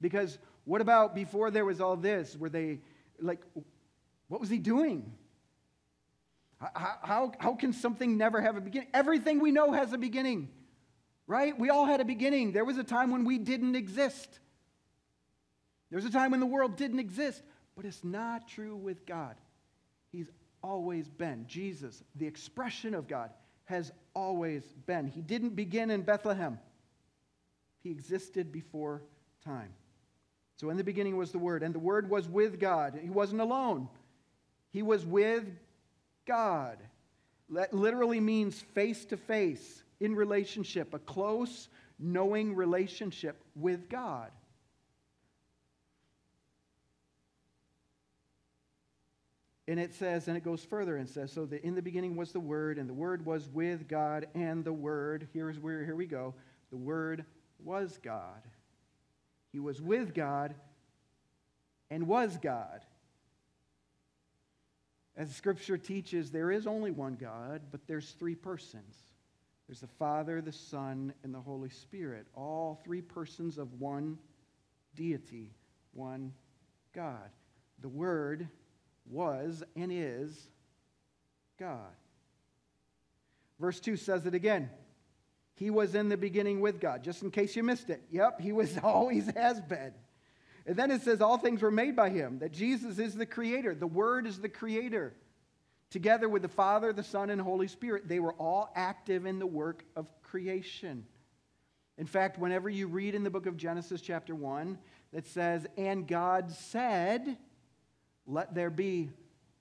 Because 0.00 0.38
what 0.64 0.80
about 0.80 1.14
before 1.14 1.50
there 1.50 1.64
was 1.64 1.80
all 1.80 1.96
this? 1.96 2.36
Were 2.36 2.48
they 2.48 2.80
like, 3.20 3.40
what 4.28 4.40
was 4.40 4.50
he 4.50 4.58
doing? 4.58 5.12
How, 6.60 6.98
how, 7.02 7.32
how 7.38 7.54
can 7.54 7.72
something 7.72 8.18
never 8.18 8.40
have 8.40 8.56
a 8.56 8.60
beginning? 8.60 8.88
Everything 8.92 9.40
we 9.40 9.50
know 9.50 9.72
has 9.72 9.92
a 9.92 9.98
beginning, 9.98 10.50
right? 11.26 11.58
We 11.58 11.70
all 11.70 11.86
had 11.86 12.00
a 12.00 12.04
beginning. 12.04 12.52
There 12.52 12.64
was 12.64 12.76
a 12.76 12.84
time 12.84 13.10
when 13.10 13.24
we 13.24 13.38
didn't 13.38 13.74
exist. 13.74 14.38
There 15.90 15.96
was 15.96 16.04
a 16.04 16.10
time 16.10 16.30
when 16.32 16.40
the 16.40 16.46
world 16.46 16.76
didn't 16.76 16.98
exist, 16.98 17.42
but 17.74 17.86
it's 17.86 18.04
not 18.04 18.46
true 18.46 18.76
with 18.76 19.06
God. 19.06 19.36
Always 20.62 21.08
been. 21.08 21.46
Jesus, 21.48 22.02
the 22.16 22.26
expression 22.26 22.94
of 22.94 23.08
God, 23.08 23.30
has 23.64 23.92
always 24.14 24.62
been. 24.86 25.06
He 25.06 25.20
didn't 25.20 25.56
begin 25.56 25.90
in 25.90 26.02
Bethlehem, 26.02 26.58
He 27.82 27.90
existed 27.90 28.52
before 28.52 29.02
time. 29.44 29.72
So 30.56 30.68
in 30.68 30.76
the 30.76 30.84
beginning 30.84 31.16
was 31.16 31.32
the 31.32 31.38
Word, 31.38 31.62
and 31.62 31.74
the 31.74 31.78
Word 31.78 32.10
was 32.10 32.28
with 32.28 32.60
God. 32.60 32.98
He 33.02 33.10
wasn't 33.10 33.40
alone, 33.40 33.88
He 34.70 34.82
was 34.82 35.06
with 35.06 35.44
God. 36.26 36.78
That 37.48 37.74
literally 37.74 38.20
means 38.20 38.60
face 38.60 39.04
to 39.06 39.16
face, 39.16 39.82
in 39.98 40.14
relationship, 40.14 40.94
a 40.94 40.98
close, 40.98 41.68
knowing 41.98 42.54
relationship 42.54 43.42
with 43.54 43.88
God. 43.88 44.30
And 49.70 49.78
it 49.78 49.94
says, 49.94 50.26
and 50.26 50.36
it 50.36 50.42
goes 50.42 50.64
further 50.64 50.96
and 50.96 51.08
says, 51.08 51.30
so 51.30 51.46
that 51.46 51.62
in 51.62 51.76
the 51.76 51.80
beginning 51.80 52.16
was 52.16 52.32
the 52.32 52.40
Word, 52.40 52.76
and 52.76 52.88
the 52.88 52.92
Word 52.92 53.24
was 53.24 53.48
with 53.48 53.86
God, 53.86 54.26
and 54.34 54.64
the 54.64 54.72
Word, 54.72 55.28
here's 55.32 55.60
where, 55.60 55.84
here 55.84 55.94
we 55.94 56.06
go, 56.06 56.34
the 56.70 56.76
Word 56.76 57.24
was 57.62 57.96
God. 58.02 58.42
He 59.52 59.60
was 59.60 59.80
with 59.80 60.12
God 60.12 60.56
and 61.88 62.08
was 62.08 62.36
God. 62.36 62.80
As 65.16 65.32
Scripture 65.36 65.78
teaches, 65.78 66.32
there 66.32 66.50
is 66.50 66.66
only 66.66 66.90
one 66.90 67.14
God, 67.14 67.60
but 67.70 67.86
there's 67.86 68.10
three 68.18 68.34
persons. 68.34 68.96
There's 69.68 69.82
the 69.82 69.86
Father, 69.86 70.40
the 70.40 70.50
Son, 70.50 71.14
and 71.22 71.32
the 71.32 71.40
Holy 71.40 71.70
Spirit, 71.70 72.26
all 72.34 72.80
three 72.82 73.02
persons 73.02 73.56
of 73.56 73.72
one 73.74 74.18
deity, 74.96 75.54
one 75.92 76.32
God. 76.92 77.30
The 77.78 77.88
Word 77.88 78.48
was 79.06 79.62
and 79.76 79.90
is 79.92 80.48
God. 81.58 81.94
Verse 83.58 83.78
2 83.80 83.96
says 83.96 84.26
it 84.26 84.34
again. 84.34 84.70
He 85.54 85.68
was 85.68 85.94
in 85.94 86.08
the 86.08 86.16
beginning 86.16 86.60
with 86.60 86.80
God, 86.80 87.04
just 87.04 87.22
in 87.22 87.30
case 87.30 87.54
you 87.54 87.62
missed 87.62 87.90
it. 87.90 88.02
Yep, 88.10 88.40
he 88.40 88.52
was 88.52 88.78
always 88.82 89.26
has 89.36 89.60
been. 89.60 89.92
And 90.66 90.76
then 90.76 90.90
it 90.90 91.02
says 91.02 91.20
all 91.20 91.36
things 91.36 91.62
were 91.62 91.70
made 91.70 91.94
by 91.94 92.10
him, 92.10 92.38
that 92.38 92.52
Jesus 92.52 92.98
is 92.98 93.14
the 93.14 93.26
creator. 93.26 93.74
The 93.74 93.86
Word 93.86 94.26
is 94.26 94.38
the 94.38 94.48
creator. 94.48 95.14
Together 95.90 96.28
with 96.28 96.42
the 96.42 96.48
Father, 96.48 96.92
the 96.92 97.02
Son, 97.02 97.30
and 97.30 97.40
Holy 97.40 97.66
Spirit, 97.66 98.08
they 98.08 98.20
were 98.20 98.34
all 98.34 98.70
active 98.74 99.26
in 99.26 99.38
the 99.38 99.46
work 99.46 99.84
of 99.96 100.06
creation. 100.22 101.04
In 101.98 102.06
fact, 102.06 102.38
whenever 102.38 102.70
you 102.70 102.86
read 102.86 103.14
in 103.14 103.24
the 103.24 103.30
book 103.30 103.46
of 103.46 103.56
Genesis, 103.56 104.00
chapter 104.00 104.34
1, 104.34 104.78
that 105.12 105.26
says, 105.26 105.66
And 105.76 106.06
God 106.06 106.50
said, 106.52 107.36
Let 108.26 108.54
there 108.54 108.70
be 108.70 109.10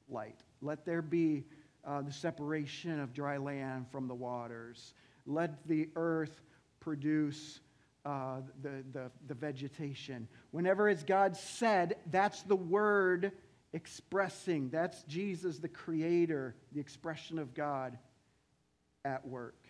light, 0.09 0.39
let 0.61 0.85
there 0.85 1.01
be 1.01 1.45
uh, 1.85 2.01
the 2.01 2.11
separation 2.11 2.99
of 2.99 3.13
dry 3.13 3.37
land 3.37 3.87
from 3.91 4.07
the 4.07 4.15
waters, 4.15 4.93
let 5.25 5.67
the 5.67 5.89
earth 5.95 6.41
produce 6.79 7.59
uh, 8.05 8.41
the, 8.61 8.83
the, 8.91 9.11
the 9.27 9.33
vegetation. 9.33 10.27
Whenever 10.51 10.89
it's 10.89 11.03
God 11.03 11.35
said, 11.35 11.95
that's 12.11 12.41
the 12.43 12.55
word 12.55 13.31
expressing. 13.73 14.69
That's 14.69 15.03
Jesus, 15.03 15.59
the 15.59 15.67
creator, 15.67 16.55
the 16.71 16.79
expression 16.79 17.37
of 17.39 17.53
God 17.53 17.97
at 19.05 19.27
work. 19.27 19.67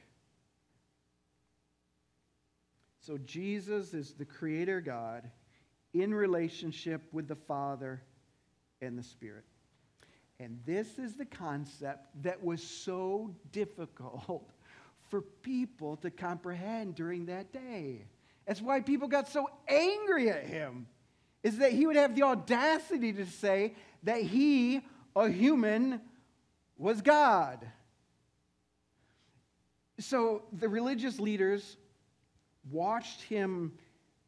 So 3.02 3.18
Jesus 3.18 3.94
is 3.94 4.14
the 4.14 4.26
creator 4.26 4.82
God 4.82 5.30
in 5.94 6.14
relationship 6.14 7.02
with 7.12 7.28
the 7.28 7.36
Father 7.36 8.04
and 8.82 8.98
the 8.98 9.04
Spirit. 9.04 9.44
And 10.40 10.60
this 10.66 10.98
is 10.98 11.16
the 11.16 11.26
concept 11.26 12.08
that 12.24 12.44
was 12.44 12.64
so 12.64 13.36
difficult 13.52 14.50
for 15.10 15.22
people 15.22 15.98
to 15.98 16.10
comprehend 16.10 16.96
during 16.96 17.26
that 17.26 17.52
day. 17.52 18.06
That's 18.46 18.62
why 18.62 18.80
people 18.80 19.08
got 19.08 19.28
so 19.28 19.50
angry 19.68 20.30
at 20.30 20.46
him, 20.46 20.88
is 21.44 21.58
that 21.58 21.72
he 21.72 21.86
would 21.86 21.96
have 21.96 22.16
the 22.16 22.24
audacity 22.24 23.14
to 23.14 23.26
say 23.26 23.74
that 24.04 24.22
he, 24.22 24.82
a 25.16 25.30
human, 25.30 26.02
was 26.78 27.02
God. 27.02 27.68
So 30.00 30.44
the 30.54 30.70
religious 30.70 31.20
leaders 31.20 31.76
watched 32.72 33.22
him 33.24 33.74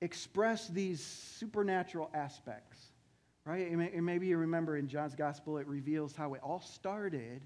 express 0.02 0.68
these 0.68 1.02
supernatural 1.02 2.10
aspects, 2.14 2.71
right? 3.46 3.70
And 3.72 4.06
maybe 4.06 4.28
you 4.28 4.38
remember 4.38 4.78
in 4.78 4.88
John's 4.88 5.16
gospel, 5.16 5.58
it 5.58 5.68
reveals 5.68 6.16
how 6.16 6.34
it 6.34 6.42
all 6.44 6.62
started 6.62 7.42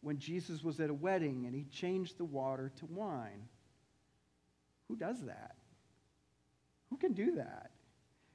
when 0.00 0.18
Jesus 0.18 0.62
was 0.62 0.80
at 0.80 0.90
a 0.90 0.94
wedding 0.94 1.44
and 1.46 1.54
he 1.54 1.64
changed 1.64 2.18
the 2.18 2.24
water 2.24 2.72
to 2.76 2.86
wine. 2.86 3.48
Who 4.88 4.96
does 4.96 5.22
that? 5.22 5.56
Who 6.90 6.96
can 6.96 7.12
do 7.12 7.36
that? 7.36 7.70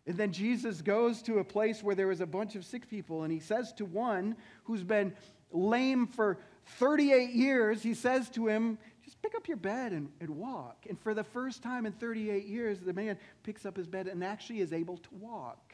And 0.07 0.17
then 0.17 0.31
Jesus 0.31 0.81
goes 0.81 1.21
to 1.23 1.39
a 1.39 1.43
place 1.43 1.81
where 1.81 1.95
there 1.95 2.07
was 2.07 2.21
a 2.21 2.27
bunch 2.27 2.55
of 2.55 2.63
sick 2.63 2.87
people, 2.89 3.23
and 3.23 3.33
he 3.33 3.39
says 3.39 3.73
to 3.73 3.85
one 3.85 4.35
who's 4.63 4.83
been 4.83 5.13
lame 5.51 6.05
for 6.05 6.37
38 6.77 7.31
years, 7.31 7.81
he 7.81 7.93
says 7.93 8.29
to 8.29 8.47
him, 8.47 8.77
Just 9.03 9.19
pick 9.21 9.33
up 9.35 9.47
your 9.47 9.57
bed 9.57 9.93
and, 9.93 10.09
and 10.19 10.29
walk. 10.29 10.85
And 10.87 10.99
for 10.99 11.13
the 11.13 11.23
first 11.23 11.63
time 11.63 11.85
in 11.85 11.91
38 11.91 12.45
years, 12.45 12.79
the 12.79 12.93
man 12.93 13.17
picks 13.43 13.65
up 13.65 13.75
his 13.75 13.87
bed 13.87 14.07
and 14.07 14.23
actually 14.23 14.59
is 14.59 14.73
able 14.73 14.97
to 14.97 15.09
walk. 15.19 15.73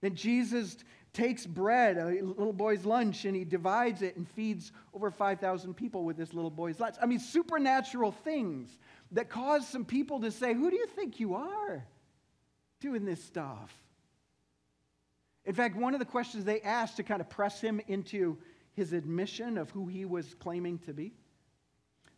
Then 0.00 0.14
Jesus 0.14 0.76
takes 1.12 1.46
bread, 1.46 1.96
a 1.96 2.06
little 2.22 2.52
boy's 2.52 2.84
lunch, 2.84 3.24
and 3.24 3.34
he 3.34 3.44
divides 3.44 4.02
it 4.02 4.16
and 4.16 4.28
feeds 4.28 4.72
over 4.92 5.10
5,000 5.10 5.74
people 5.74 6.04
with 6.04 6.16
this 6.16 6.34
little 6.34 6.50
boy's 6.50 6.78
lunch. 6.78 6.96
I 7.00 7.06
mean, 7.06 7.18
supernatural 7.18 8.12
things 8.12 8.76
that 9.12 9.30
cause 9.30 9.66
some 9.66 9.84
people 9.84 10.20
to 10.20 10.30
say, 10.30 10.52
Who 10.52 10.70
do 10.70 10.76
you 10.76 10.86
think 10.86 11.18
you 11.18 11.34
are 11.34 11.84
doing 12.80 13.04
this 13.04 13.24
stuff? 13.24 13.74
In 15.46 15.54
fact, 15.54 15.76
one 15.76 15.94
of 15.94 16.00
the 16.00 16.06
questions 16.06 16.44
they 16.44 16.60
asked 16.60 16.96
to 16.96 17.02
kind 17.02 17.20
of 17.20 17.30
press 17.30 17.60
him 17.60 17.80
into 17.86 18.36
his 18.74 18.92
admission 18.92 19.56
of 19.56 19.70
who 19.70 19.86
he 19.86 20.04
was 20.04 20.34
claiming 20.34 20.78
to 20.80 20.92
be, 20.92 21.14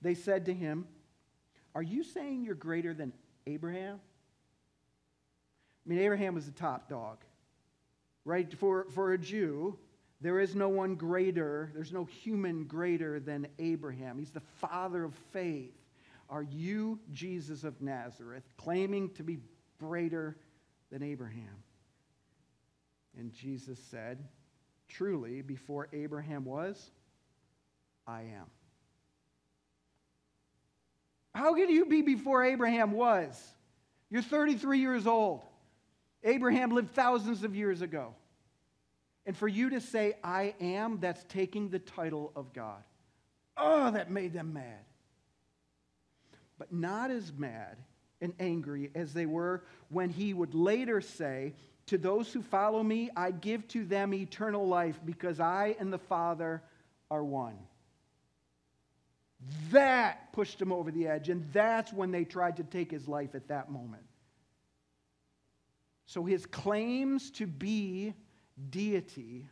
they 0.02 0.14
said 0.14 0.46
to 0.46 0.54
him, 0.54 0.86
Are 1.74 1.82
you 1.82 2.02
saying 2.02 2.42
you're 2.42 2.54
greater 2.54 2.94
than 2.94 3.12
Abraham? 3.46 4.00
I 5.86 5.88
mean, 5.88 6.00
Abraham 6.00 6.34
was 6.34 6.46
the 6.46 6.52
top 6.52 6.88
dog, 6.88 7.18
right? 8.28 8.52
For, 8.58 8.84
for 8.90 9.14
a 9.14 9.18
Jew, 9.18 9.78
there 10.20 10.38
is 10.38 10.54
no 10.54 10.68
one 10.68 10.96
greater, 10.96 11.70
there's 11.74 11.92
no 11.92 12.04
human 12.04 12.64
greater 12.64 13.18
than 13.18 13.48
Abraham. 13.58 14.18
He's 14.18 14.30
the 14.30 14.42
father 14.60 15.02
of 15.02 15.14
faith. 15.32 15.72
Are 16.28 16.42
you 16.42 17.00
Jesus 17.10 17.64
of 17.64 17.80
Nazareth, 17.80 18.44
claiming 18.58 19.08
to 19.14 19.22
be 19.22 19.38
greater 19.80 20.36
than 20.92 21.02
Abraham? 21.02 21.62
And 23.16 23.32
Jesus 23.32 23.78
said, 23.90 24.22
Truly, 24.88 25.40
before 25.40 25.88
Abraham 25.94 26.44
was, 26.44 26.90
I 28.06 28.20
am. 28.20 28.46
How 31.34 31.54
can 31.54 31.70
you 31.70 31.86
be 31.86 32.02
before 32.02 32.44
Abraham 32.44 32.92
was? 32.92 33.42
You're 34.10 34.22
33 34.22 34.80
years 34.80 35.06
old. 35.06 35.47
Abraham 36.24 36.70
lived 36.70 36.90
thousands 36.90 37.44
of 37.44 37.54
years 37.54 37.82
ago. 37.82 38.14
And 39.26 39.36
for 39.36 39.48
you 39.48 39.70
to 39.70 39.80
say, 39.80 40.16
I 40.24 40.54
am, 40.60 41.00
that's 41.00 41.22
taking 41.24 41.68
the 41.68 41.78
title 41.78 42.32
of 42.34 42.52
God. 42.52 42.82
Oh, 43.56 43.90
that 43.90 44.10
made 44.10 44.32
them 44.32 44.54
mad 44.54 44.84
but 46.58 46.72
not 46.72 47.10
as 47.10 47.32
mad 47.32 47.76
and 48.20 48.34
angry 48.40 48.90
as 48.94 49.14
they 49.14 49.26
were 49.26 49.62
when 49.88 50.10
he 50.10 50.34
would 50.34 50.54
later 50.54 51.00
say, 51.00 51.54
To 51.86 51.96
those 51.96 52.32
who 52.32 52.42
follow 52.42 52.82
me, 52.82 53.10
I 53.16 53.30
give 53.30 53.66
to 53.68 53.84
them 53.84 54.12
eternal 54.12 54.66
life 54.66 55.00
because 55.04 55.40
I 55.40 55.76
and 55.78 55.92
the 55.92 55.98
Father 55.98 56.62
are 57.10 57.24
one. 57.24 57.56
That 59.70 60.32
pushed 60.32 60.60
him 60.60 60.72
over 60.72 60.90
the 60.90 61.06
edge, 61.06 61.28
and 61.28 61.48
that's 61.52 61.92
when 61.92 62.10
they 62.10 62.24
tried 62.24 62.56
to 62.56 62.64
take 62.64 62.90
his 62.90 63.06
life 63.06 63.36
at 63.36 63.48
that 63.48 63.70
moment. 63.70 64.02
So 66.08 66.24
his 66.24 66.44
claims 66.44 67.30
to 67.32 67.46
be 67.46 68.14
deity 68.70 69.46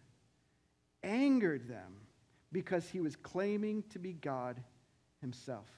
angered 1.05 1.69
them 1.69 2.01
because 2.51 2.89
he 2.89 3.01
was 3.01 3.15
claiming 3.15 3.85
to 3.91 4.01
be 4.01 4.15
God 4.15 4.61
himself. 5.21 5.69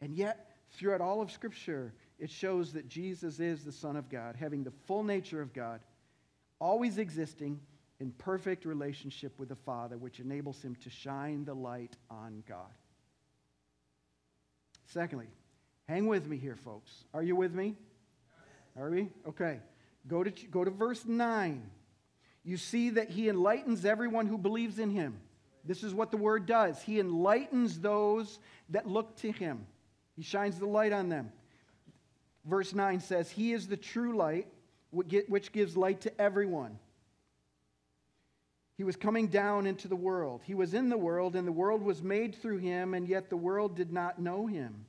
And 0.00 0.12
yet, 0.16 0.52
Throughout 0.72 1.02
all 1.02 1.20
of 1.20 1.30
Scripture, 1.30 1.92
it 2.18 2.30
shows 2.30 2.72
that 2.72 2.88
Jesus 2.88 3.40
is 3.40 3.62
the 3.62 3.72
Son 3.72 3.94
of 3.94 4.08
God, 4.08 4.36
having 4.36 4.64
the 4.64 4.70
full 4.70 5.04
nature 5.04 5.42
of 5.42 5.52
God, 5.52 5.80
always 6.58 6.96
existing 6.96 7.60
in 8.00 8.10
perfect 8.12 8.64
relationship 8.64 9.38
with 9.38 9.50
the 9.50 9.56
Father, 9.56 9.98
which 9.98 10.18
enables 10.18 10.62
him 10.62 10.74
to 10.76 10.88
shine 10.88 11.44
the 11.44 11.54
light 11.54 11.96
on 12.10 12.42
God. 12.48 12.72
Secondly, 14.86 15.28
hang 15.86 16.06
with 16.06 16.26
me 16.26 16.38
here, 16.38 16.56
folks. 16.56 17.04
Are 17.12 17.22
you 17.22 17.36
with 17.36 17.54
me? 17.54 17.76
Are 18.76 18.90
we? 18.90 19.10
Okay. 19.28 19.60
Go 20.06 20.24
to, 20.24 20.30
go 20.48 20.64
to 20.64 20.70
verse 20.70 21.04
9. 21.04 21.62
You 22.44 22.56
see 22.56 22.90
that 22.90 23.10
he 23.10 23.28
enlightens 23.28 23.84
everyone 23.84 24.26
who 24.26 24.36
believes 24.36 24.78
in 24.78 24.90
him. 24.90 25.20
This 25.64 25.84
is 25.84 25.94
what 25.94 26.10
the 26.10 26.16
word 26.16 26.46
does. 26.46 26.82
He 26.82 26.98
enlightens 26.98 27.78
those 27.78 28.40
that 28.70 28.88
look 28.88 29.16
to 29.18 29.30
him. 29.30 29.66
He 30.16 30.22
shines 30.22 30.58
the 30.58 30.66
light 30.66 30.92
on 30.92 31.08
them. 31.08 31.30
Verse 32.44 32.74
9 32.74 32.98
says, 33.00 33.30
He 33.30 33.52
is 33.52 33.68
the 33.68 33.76
true 33.76 34.16
light, 34.16 34.48
which 34.90 35.52
gives 35.52 35.76
light 35.76 36.00
to 36.00 36.20
everyone. 36.20 36.78
He 38.76 38.84
was 38.84 38.96
coming 38.96 39.28
down 39.28 39.66
into 39.66 39.86
the 39.86 39.94
world. 39.94 40.40
He 40.44 40.54
was 40.54 40.74
in 40.74 40.88
the 40.88 40.98
world, 40.98 41.36
and 41.36 41.46
the 41.46 41.52
world 41.52 41.82
was 41.82 42.02
made 42.02 42.34
through 42.34 42.58
him, 42.58 42.94
and 42.94 43.06
yet 43.06 43.30
the 43.30 43.36
world 43.36 43.76
did 43.76 43.92
not 43.92 44.18
know 44.18 44.46
him. 44.46 44.86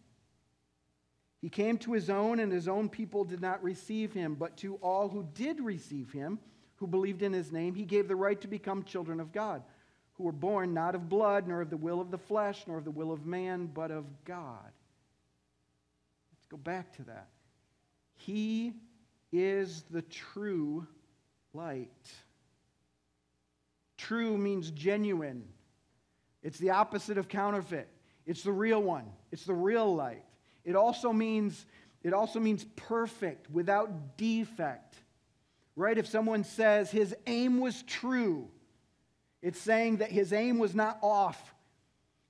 He 1.43 1.49
came 1.49 1.77
to 1.79 1.91
his 1.91 2.09
own, 2.09 2.39
and 2.39 2.53
his 2.53 2.69
own 2.69 2.87
people 2.87 3.25
did 3.25 3.41
not 3.41 3.61
receive 3.61 4.13
him. 4.13 4.35
But 4.35 4.55
to 4.59 4.75
all 4.75 5.09
who 5.09 5.27
did 5.35 5.59
receive 5.59 6.09
him, 6.09 6.39
who 6.77 6.87
believed 6.87 7.21
in 7.21 7.33
his 7.33 7.51
name, 7.51 7.75
he 7.75 7.83
gave 7.83 8.07
the 8.07 8.15
right 8.15 8.39
to 8.39 8.47
become 8.47 8.83
children 8.83 9.19
of 9.19 9.33
God, 9.33 9.61
who 10.13 10.23
were 10.23 10.31
born 10.31 10.73
not 10.73 10.95
of 10.95 11.09
blood, 11.09 11.45
nor 11.45 11.59
of 11.59 11.69
the 11.69 11.75
will 11.75 11.99
of 11.99 12.11
the 12.11 12.17
flesh, 12.17 12.63
nor 12.65 12.77
of 12.77 12.85
the 12.85 12.91
will 12.91 13.11
of 13.11 13.25
man, 13.25 13.65
but 13.65 13.91
of 13.91 14.05
God. 14.23 14.71
Let's 16.31 16.45
go 16.49 16.55
back 16.55 16.95
to 16.95 17.03
that. 17.03 17.27
He 18.15 18.75
is 19.33 19.83
the 19.91 20.03
true 20.03 20.87
light. 21.53 21.89
True 23.97 24.37
means 24.37 24.71
genuine, 24.71 25.43
it's 26.41 26.57
the 26.57 26.69
opposite 26.69 27.17
of 27.17 27.27
counterfeit. 27.27 27.89
It's 28.25 28.43
the 28.43 28.53
real 28.53 28.81
one. 28.81 29.11
It's 29.33 29.43
the 29.43 29.53
real 29.53 29.93
light. 29.93 30.23
It 30.63 30.75
also 30.75 31.11
means 31.11 31.65
it 32.03 32.13
also 32.13 32.39
means 32.39 32.65
perfect, 32.75 33.49
without 33.49 34.17
defect. 34.17 34.95
Right? 35.75 35.97
If 35.97 36.07
someone 36.07 36.43
says 36.43 36.91
his 36.91 37.15
aim 37.25 37.59
was 37.59 37.81
true, 37.83 38.49
it's 39.41 39.59
saying 39.59 39.97
that 39.97 40.11
his 40.11 40.33
aim 40.33 40.59
was 40.59 40.75
not 40.75 40.99
off. 41.01 41.53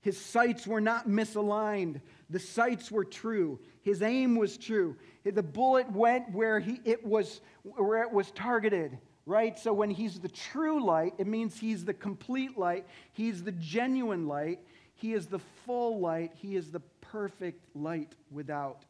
His 0.02 0.20
sights 0.20 0.68
were 0.68 0.82
not 0.82 1.08
misaligned. 1.08 2.02
The 2.30 2.40
sights 2.40 2.92
were 2.92 3.06
true. 3.06 3.60
His 3.82 4.02
aim 4.02 4.36
was 4.36 4.58
true. 4.58 4.96
The 5.24 5.44
bullet 5.44 5.92
went 5.92 6.32
where 6.32 6.60
he, 6.60 6.80
it 6.84 7.06
was 7.06 7.42
where 7.64 8.04
it 8.04 8.12
was 8.12 8.32
targeted, 8.32 8.98
right? 9.26 9.58
So 9.58 9.74
when 9.74 9.90
he's 9.90 10.20
the 10.20 10.30
true 10.30 10.84
light, 10.84 11.14
it 11.18 11.28
means 11.28 11.58
he's 11.58 11.86
the 11.86 11.94
complete 11.94 12.58
light. 12.58 12.86
He's 13.14 13.44
the 13.44 13.54
genuine 13.54 14.28
light. 14.28 14.60
He 14.96 15.14
is 15.14 15.28
the 15.28 15.40
full 15.66 16.00
light. 16.00 16.32
He 16.36 16.56
is 16.56 16.72
the 16.72 16.82
perfect 17.14 17.64
light 17.76 18.12
without 18.32 18.84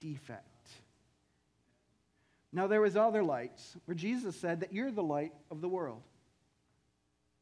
defect. 0.00 0.46
Now 2.52 2.66
there 2.66 2.80
was 2.80 2.96
other 2.96 3.22
lights 3.22 3.76
where 3.84 3.94
Jesus 3.94 4.34
said 4.34 4.60
that 4.60 4.72
you're 4.72 4.90
the 4.90 5.02
light 5.02 5.32
of 5.50 5.60
the 5.60 5.68
world. 5.68 6.02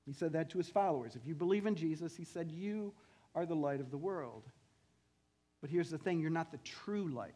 He 0.04 0.12
said 0.12 0.32
that 0.32 0.50
to 0.50 0.58
his 0.58 0.68
followers. 0.68 1.14
If 1.14 1.24
you 1.24 1.34
believe 1.34 1.66
in 1.66 1.76
Jesus, 1.76 2.16
he 2.16 2.24
said 2.24 2.50
you 2.50 2.92
are 3.34 3.46
the 3.46 3.54
light 3.54 3.80
of 3.80 3.90
the 3.92 3.96
world. 3.96 4.42
But 5.60 5.70
here's 5.70 5.90
the 5.90 5.98
thing, 5.98 6.20
you're 6.20 6.30
not 6.30 6.50
the 6.50 6.58
true 6.58 7.08
light. 7.08 7.32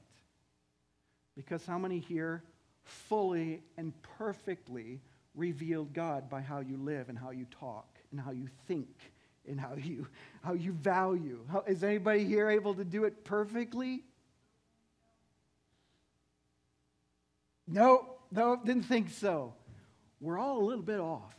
Because 1.36 1.64
how 1.64 1.78
many 1.78 2.00
here 2.00 2.42
fully 2.82 3.62
and 3.76 3.92
perfectly 4.18 5.00
revealed 5.36 5.92
God 5.92 6.28
by 6.28 6.40
how 6.40 6.60
you 6.60 6.76
live 6.76 7.08
and 7.08 7.18
how 7.18 7.30
you 7.30 7.46
talk 7.58 7.86
and 8.10 8.20
how 8.20 8.32
you 8.32 8.48
think 8.66 8.88
and 9.49 9.58
how 9.58 9.75
you, 9.75 10.06
how 10.42 10.52
you 10.52 10.72
value. 10.72 11.40
How, 11.50 11.64
is 11.66 11.82
anybody 11.82 12.25
here 12.25 12.50
able 12.50 12.75
to 12.75 12.84
do 12.84 13.04
it 13.04 13.25
perfectly? 13.25 14.02
No, 17.66 18.16
no, 18.30 18.61
didn't 18.64 18.84
think 18.84 19.11
so. 19.11 19.54
We're 20.20 20.38
all 20.38 20.58
a 20.61 20.64
little 20.64 20.84
bit 20.84 21.00
off. 21.00 21.34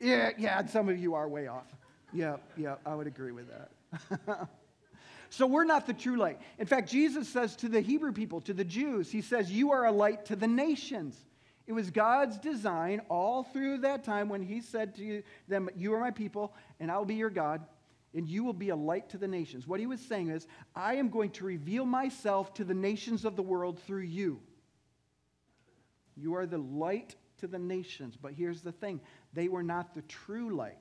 Yeah, 0.00 0.30
yeah, 0.36 0.66
some 0.66 0.88
of 0.88 0.98
you 0.98 1.14
are 1.14 1.28
way 1.28 1.46
off. 1.46 1.66
Yeah, 2.12 2.36
yeah, 2.56 2.76
I 2.84 2.94
would 2.94 3.06
agree 3.06 3.32
with 3.32 3.46
that. 3.48 4.48
so 5.30 5.46
we're 5.46 5.64
not 5.64 5.86
the 5.86 5.94
true 5.94 6.16
light. 6.16 6.38
In 6.58 6.66
fact, 6.66 6.90
Jesus 6.90 7.28
says 7.28 7.56
to 7.56 7.68
the 7.68 7.80
Hebrew 7.80 8.12
people, 8.12 8.40
to 8.42 8.52
the 8.52 8.64
Jews, 8.64 9.10
He 9.10 9.22
says, 9.22 9.50
You 9.50 9.72
are 9.72 9.86
a 9.86 9.92
light 9.92 10.26
to 10.26 10.36
the 10.36 10.46
nations. 10.46 11.24
It 11.66 11.72
was 11.72 11.90
God's 11.90 12.38
design 12.38 13.00
all 13.08 13.42
through 13.42 13.78
that 13.78 14.04
time 14.04 14.28
when 14.28 14.42
He 14.42 14.60
said 14.60 14.94
to 14.96 15.22
them, 15.48 15.70
You 15.76 15.94
are 15.94 16.00
my 16.00 16.10
people, 16.10 16.54
and 16.78 16.90
I'll 16.90 17.04
be 17.04 17.14
your 17.14 17.30
God, 17.30 17.64
and 18.14 18.28
you 18.28 18.44
will 18.44 18.52
be 18.52 18.68
a 18.68 18.76
light 18.76 19.08
to 19.10 19.18
the 19.18 19.28
nations. 19.28 19.66
What 19.66 19.80
He 19.80 19.86
was 19.86 20.00
saying 20.00 20.28
is, 20.28 20.46
I 20.74 20.96
am 20.96 21.08
going 21.08 21.30
to 21.32 21.44
reveal 21.44 21.86
myself 21.86 22.52
to 22.54 22.64
the 22.64 22.74
nations 22.74 23.24
of 23.24 23.36
the 23.36 23.42
world 23.42 23.80
through 23.80 24.02
you. 24.02 24.40
You 26.16 26.34
are 26.34 26.46
the 26.46 26.58
light 26.58 27.16
to 27.38 27.46
the 27.46 27.58
nations. 27.58 28.16
But 28.20 28.32
here's 28.32 28.60
the 28.60 28.72
thing 28.72 29.00
they 29.32 29.48
were 29.48 29.62
not 29.62 29.94
the 29.94 30.02
true 30.02 30.54
light, 30.54 30.76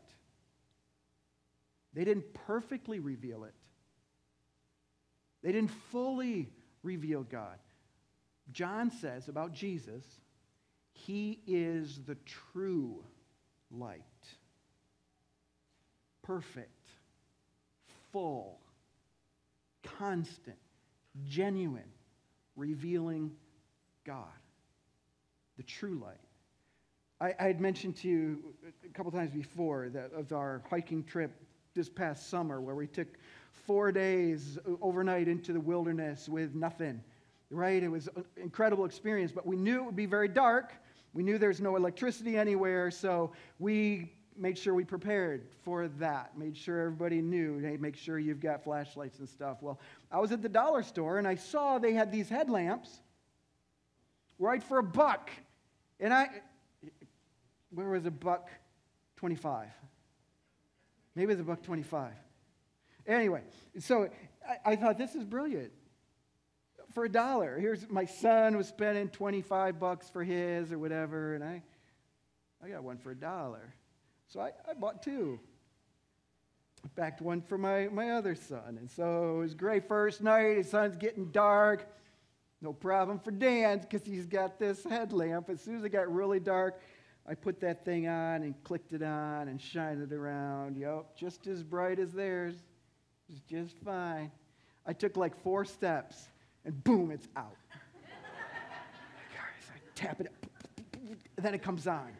they 1.93 2.03
didn't 2.03 2.33
perfectly 2.33 2.99
reveal 2.99 3.45
it, 3.45 3.55
they 5.41 5.53
didn't 5.53 5.71
fully 5.91 6.51
reveal 6.83 7.23
God. 7.23 7.57
John 8.51 8.91
says 8.91 9.29
about 9.29 9.53
Jesus, 9.53 10.03
he 10.93 11.39
is 11.47 11.99
the 12.05 12.15
true 12.25 13.03
light. 13.71 14.01
Perfect, 16.21 16.87
full, 18.11 18.59
constant, 19.83 20.57
genuine, 21.25 21.91
revealing 22.55 23.31
God. 24.05 24.27
The 25.57 25.63
true 25.63 25.99
light. 26.01 26.17
I, 27.19 27.33
I 27.43 27.47
had 27.47 27.59
mentioned 27.59 27.97
to 27.97 28.07
you 28.07 28.53
a 28.85 28.89
couple 28.89 29.11
times 29.11 29.31
before 29.31 29.89
that 29.89 30.13
of 30.13 30.31
our 30.31 30.63
hiking 30.69 31.03
trip 31.03 31.31
this 31.73 31.89
past 31.89 32.29
summer 32.29 32.61
where 32.61 32.75
we 32.75 32.87
took 32.87 33.07
four 33.51 33.91
days 33.91 34.57
overnight 34.81 35.27
into 35.27 35.53
the 35.53 35.59
wilderness 35.59 36.29
with 36.29 36.55
nothing 36.55 37.01
right? 37.53 37.83
It 37.83 37.87
was 37.87 38.09
an 38.15 38.25
incredible 38.37 38.85
experience, 38.85 39.31
but 39.31 39.45
we 39.45 39.55
knew 39.55 39.77
it 39.77 39.85
would 39.85 39.95
be 39.95 40.05
very 40.05 40.27
dark. 40.27 40.73
We 41.13 41.23
knew 41.23 41.37
there's 41.37 41.61
no 41.61 41.75
electricity 41.75 42.37
anywhere, 42.37 42.89
so 42.89 43.31
we 43.59 44.13
made 44.35 44.57
sure 44.57 44.73
we 44.73 44.83
prepared 44.83 45.47
for 45.63 45.87
that. 45.99 46.37
Made 46.37 46.57
sure 46.57 46.79
everybody 46.81 47.21
knew, 47.21 47.59
hey, 47.59 47.77
make 47.77 47.95
sure 47.95 48.17
you've 48.17 48.39
got 48.39 48.63
flashlights 48.63 49.19
and 49.19 49.29
stuff. 49.29 49.61
Well, 49.61 49.79
I 50.11 50.19
was 50.19 50.31
at 50.31 50.41
the 50.41 50.49
dollar 50.49 50.81
store 50.81 51.19
and 51.19 51.27
I 51.27 51.35
saw 51.35 51.77
they 51.77 51.93
had 51.93 52.11
these 52.11 52.29
headlamps 52.29 52.89
right 54.39 54.63
for 54.63 54.79
a 54.79 54.83
buck. 54.83 55.29
And 55.99 56.11
I, 56.11 56.29
where 57.69 57.89
was 57.89 58.05
a 58.05 58.11
buck 58.11 58.49
25? 59.17 59.67
Maybe 61.15 61.31
it 61.31 61.35
was 61.35 61.39
a 61.41 61.43
buck 61.43 61.61
25. 61.61 62.11
Anyway, 63.05 63.41
so 63.79 64.09
I, 64.47 64.71
I 64.71 64.75
thought 64.75 64.97
this 64.97 65.13
is 65.13 65.23
brilliant 65.23 65.71
for 66.93 67.05
a 67.05 67.09
dollar. 67.09 67.57
Here's 67.59 67.89
my 67.89 68.05
son 68.05 68.55
was 68.55 68.67
spending 68.67 69.09
25 69.09 69.79
bucks 69.79 70.09
for 70.09 70.23
his 70.23 70.71
or 70.71 70.77
whatever, 70.77 71.35
and 71.35 71.43
I, 71.43 71.61
I 72.63 72.69
got 72.69 72.83
one 72.83 72.97
for 72.97 73.11
a 73.11 73.15
dollar. 73.15 73.73
So 74.27 74.39
I, 74.39 74.51
I 74.69 74.73
bought 74.73 75.03
two. 75.03 75.39
I 76.85 76.89
backed 76.95 77.21
one 77.21 77.41
for 77.41 77.57
my, 77.57 77.87
my 77.87 78.11
other 78.11 78.35
son. 78.35 78.77
And 78.79 78.89
so 78.89 79.37
it 79.37 79.39
was 79.39 79.53
great 79.53 79.87
first 79.87 80.21
night. 80.21 80.57
His 80.57 80.69
son's 80.69 80.97
getting 80.97 81.31
dark. 81.31 81.87
No 82.61 82.73
problem 82.73 83.19
for 83.19 83.31
Dan 83.31 83.79
because 83.79 84.05
he's 84.05 84.25
got 84.25 84.59
this 84.59 84.83
headlamp. 84.83 85.49
As 85.49 85.61
soon 85.61 85.77
as 85.77 85.83
it 85.83 85.89
got 85.89 86.13
really 86.13 86.39
dark, 86.39 86.79
I 87.27 87.35
put 87.35 87.59
that 87.61 87.85
thing 87.85 88.07
on 88.07 88.43
and 88.43 88.61
clicked 88.63 88.93
it 88.93 89.03
on 89.03 89.47
and 89.47 89.61
shined 89.61 90.01
it 90.01 90.13
around. 90.13 90.77
Yep, 90.77 91.17
just 91.17 91.47
as 91.47 91.63
bright 91.63 91.99
as 91.99 92.11
theirs. 92.11 92.55
It 92.55 93.33
was 93.33 93.41
just 93.41 93.77
fine. 93.83 94.31
I 94.85 94.93
took 94.93 95.15
like 95.15 95.41
four 95.41 95.63
steps 95.63 96.27
and 96.65 96.83
boom, 96.83 97.11
it's 97.11 97.27
out. 97.35 97.55
Guys, 99.33 99.71
I 99.73 99.79
tap 99.95 100.21
it, 100.21 100.31
and 101.37 101.45
then 101.45 101.53
it 101.53 101.61
comes 101.61 101.87
on. 101.87 102.11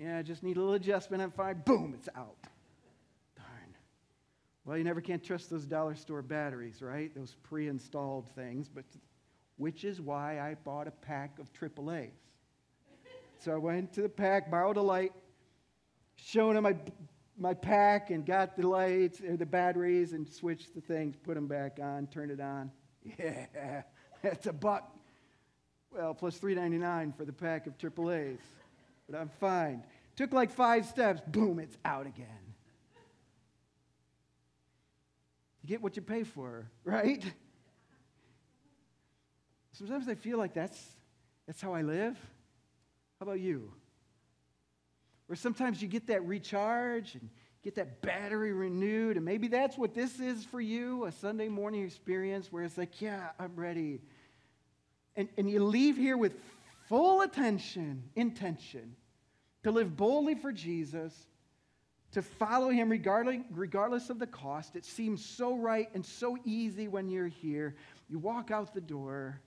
Yeah, 0.00 0.18
I 0.18 0.22
just 0.22 0.42
need 0.42 0.56
a 0.56 0.60
little 0.60 0.74
adjustment. 0.74 1.22
I'm 1.22 1.30
fine. 1.30 1.62
Boom, 1.64 1.94
it's 1.94 2.08
out. 2.16 2.36
Darn. 3.36 3.74
Well, 4.64 4.78
you 4.78 4.84
never 4.84 5.00
can 5.00 5.20
trust 5.20 5.50
those 5.50 5.66
dollar 5.66 5.94
store 5.94 6.22
batteries, 6.22 6.80
right? 6.80 7.14
Those 7.14 7.36
pre 7.42 7.68
installed 7.68 8.26
things, 8.34 8.68
but 8.68 8.84
which 9.58 9.84
is 9.84 10.00
why 10.00 10.40
I 10.40 10.54
bought 10.64 10.88
a 10.88 10.90
pack 10.90 11.38
of 11.38 11.52
AAA's. 11.52 12.14
So 13.38 13.52
I 13.52 13.56
went 13.56 13.92
to 13.94 14.02
the 14.02 14.08
pack, 14.08 14.50
borrowed 14.50 14.78
a 14.78 14.82
light, 14.82 15.12
showed 16.16 16.56
him 16.56 16.64
my, 16.64 16.76
my 17.38 17.52
pack, 17.52 18.10
and 18.10 18.24
got 18.24 18.56
the 18.56 18.66
lights, 18.66 19.20
or 19.20 19.36
the 19.36 19.44
batteries, 19.46 20.14
and 20.14 20.26
switched 20.26 20.74
the 20.74 20.80
things, 20.80 21.14
put 21.22 21.34
them 21.34 21.46
back 21.46 21.78
on, 21.82 22.06
turned 22.06 22.30
it 22.30 22.40
on. 22.40 22.70
Yeah, 23.18 23.82
that's 24.22 24.46
a 24.46 24.52
buck. 24.52 24.94
Well, 25.90 26.14
plus 26.14 26.36
three 26.36 26.54
ninety 26.54 26.78
nine 26.78 27.12
for 27.16 27.24
the 27.24 27.32
pack 27.32 27.66
of 27.66 27.76
AAA's. 27.78 28.38
But 29.08 29.18
I'm 29.18 29.30
fine. 29.40 29.82
Took 30.16 30.32
like 30.32 30.50
five 30.50 30.86
steps, 30.86 31.22
boom, 31.26 31.58
it's 31.58 31.76
out 31.84 32.06
again. 32.06 32.26
You 35.62 35.68
get 35.68 35.82
what 35.82 35.96
you 35.96 36.02
pay 36.02 36.24
for, 36.24 36.70
right? 36.84 37.24
Sometimes 39.72 40.08
I 40.08 40.14
feel 40.14 40.36
like 40.36 40.52
that's, 40.52 40.78
that's 41.46 41.60
how 41.60 41.72
I 41.72 41.82
live. 41.82 42.18
How 43.18 43.24
about 43.24 43.40
you? 43.40 43.72
Or 45.28 45.36
sometimes 45.36 45.80
you 45.80 45.88
get 45.88 46.08
that 46.08 46.26
recharge 46.26 47.14
and 47.14 47.30
get 47.62 47.74
that 47.74 48.00
battery 48.02 48.52
renewed. 48.52 49.16
And 49.16 49.24
maybe 49.24 49.48
that's 49.48 49.76
what 49.76 49.94
this 49.94 50.18
is 50.20 50.44
for 50.44 50.60
you 50.60 51.04
a 51.04 51.12
Sunday 51.12 51.48
morning 51.48 51.84
experience 51.84 52.50
where 52.50 52.64
it's 52.64 52.78
like, 52.78 53.00
yeah, 53.00 53.30
I'm 53.38 53.54
ready. 53.56 54.00
And, 55.16 55.28
and 55.36 55.50
you 55.50 55.62
leave 55.64 55.96
here 55.96 56.16
with 56.16 56.32
full 56.88 57.20
attention, 57.22 58.04
intention 58.16 58.96
to 59.62 59.70
live 59.70 59.96
boldly 59.96 60.34
for 60.34 60.52
Jesus, 60.52 61.14
to 62.12 62.22
follow 62.22 62.70
him 62.70 62.88
regardless, 62.88 63.38
regardless 63.50 64.10
of 64.10 64.18
the 64.18 64.26
cost. 64.26 64.74
It 64.74 64.84
seems 64.84 65.24
so 65.24 65.56
right 65.56 65.88
and 65.94 66.04
so 66.04 66.38
easy 66.44 66.88
when 66.88 67.08
you're 67.08 67.28
here. 67.28 67.76
You 68.08 68.18
walk 68.18 68.50
out 68.50 68.74
the 68.74 68.80
door, 68.80 69.40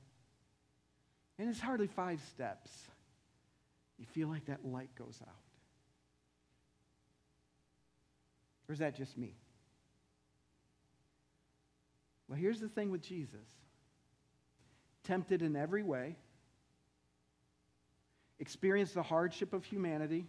and 1.38 1.49
it's 1.49 1.60
hardly 1.60 1.88
five 1.88 2.21
steps. 2.30 2.71
You 3.97 4.06
feel 4.06 4.28
like 4.28 4.45
that 4.45 4.65
light 4.65 4.89
goes 4.95 5.19
out. 5.21 5.43
Or 8.67 8.73
is 8.73 8.80
that 8.80 8.95
just 8.95 9.17
me? 9.17 9.36
Well, 12.28 12.39
here's 12.39 12.60
the 12.60 12.69
thing 12.69 12.89
with 12.89 13.02
Jesus 13.02 13.47
tempted 15.04 15.41
in 15.41 15.56
every 15.56 15.84
way, 15.84 16.15
experienced 18.39 18.93
the 18.93 19.04
hardship 19.04 19.54
of 19.54 19.65
humanity, 19.65 20.26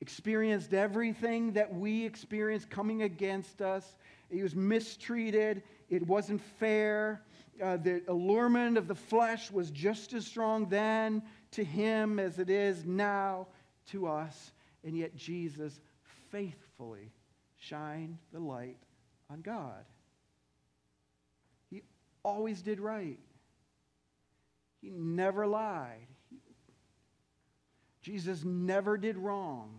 experienced 0.00 0.74
everything 0.74 1.52
that 1.52 1.72
we 1.72 2.04
experience 2.04 2.64
coming 2.64 3.02
against 3.02 3.62
us. 3.62 3.94
He 4.28 4.42
was 4.42 4.56
mistreated. 4.56 5.62
It 5.88 6.04
wasn't 6.04 6.42
fair. 6.58 7.22
Uh, 7.62 7.76
the 7.76 8.02
allurement 8.08 8.76
of 8.76 8.88
the 8.88 8.96
flesh 8.96 9.52
was 9.52 9.70
just 9.70 10.12
as 10.12 10.26
strong 10.26 10.68
then 10.68 11.22
to 11.52 11.62
him 11.62 12.18
as 12.18 12.40
it 12.40 12.50
is 12.50 12.84
now 12.84 13.46
to 13.90 14.08
us. 14.08 14.52
And 14.82 14.96
yet 14.96 15.14
Jesus 15.14 15.78
shined 17.56 18.18
the 18.32 18.40
light 18.40 18.78
on 19.30 19.40
God. 19.40 19.84
He 21.70 21.82
always 22.22 22.62
did 22.62 22.80
right. 22.80 23.18
He 24.80 24.90
never 24.90 25.46
lied. 25.46 26.06
Jesus 28.02 28.44
never 28.44 28.98
did 28.98 29.16
wrong. 29.16 29.78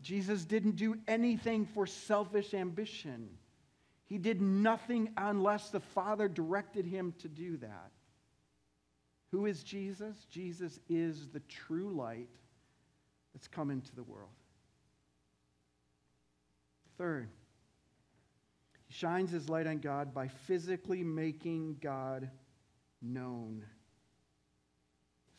Jesus 0.00 0.44
didn't 0.44 0.76
do 0.76 0.96
anything 1.08 1.66
for 1.66 1.86
selfish 1.86 2.54
ambition. 2.54 3.28
He 4.06 4.16
did 4.16 4.40
nothing 4.40 5.10
unless 5.16 5.70
the 5.70 5.80
Father 5.80 6.28
directed 6.28 6.86
him 6.86 7.14
to 7.18 7.28
do 7.28 7.56
that. 7.58 7.90
Who 9.32 9.46
is 9.46 9.62
Jesus? 9.64 10.16
Jesus 10.30 10.78
is 10.88 11.28
the 11.28 11.40
true 11.40 11.90
light 11.90 12.30
that's 13.34 13.48
come 13.48 13.70
into 13.70 13.94
the 13.94 14.04
world. 14.04 14.30
Third, 16.98 17.28
he 18.86 18.92
shines 18.92 19.30
his 19.30 19.48
light 19.48 19.66
on 19.66 19.78
God 19.78 20.12
by 20.12 20.28
physically 20.28 21.04
making 21.04 21.76
God 21.80 22.28
known. 23.00 23.64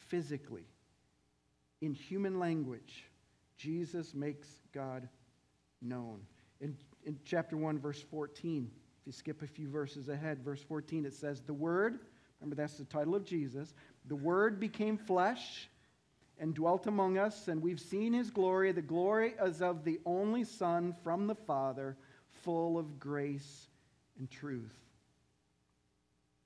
Physically. 0.07 0.65
In 1.81 1.93
human 1.93 2.39
language, 2.39 3.03
Jesus 3.57 4.13
makes 4.13 4.47
God 4.73 5.07
known. 5.81 6.21
In, 6.61 6.75
in 7.05 7.17
chapter 7.25 7.57
1, 7.57 7.79
verse 7.79 8.01
14, 8.01 8.69
if 9.01 9.07
you 9.07 9.11
skip 9.11 9.41
a 9.41 9.47
few 9.47 9.69
verses 9.69 10.09
ahead, 10.09 10.43
verse 10.43 10.61
14, 10.61 11.05
it 11.05 11.13
says, 11.13 11.41
The 11.41 11.53
Word, 11.53 11.99
remember 12.39 12.55
that's 12.55 12.77
the 12.77 12.85
title 12.85 13.15
of 13.15 13.25
Jesus, 13.25 13.73
the 14.05 14.15
Word 14.15 14.59
became 14.59 14.97
flesh 14.97 15.69
and 16.39 16.55
dwelt 16.55 16.87
among 16.87 17.17
us, 17.17 17.49
and 17.49 17.61
we've 17.61 17.79
seen 17.79 18.13
his 18.13 18.31
glory. 18.31 18.71
The 18.71 18.81
glory 18.81 19.33
as 19.37 19.61
of 19.61 19.83
the 19.83 19.99
only 20.05 20.45
Son 20.45 20.95
from 21.03 21.27
the 21.27 21.35
Father, 21.35 21.97
full 22.43 22.77
of 22.77 22.99
grace 22.99 23.67
and 24.17 24.29
truth. 24.31 24.75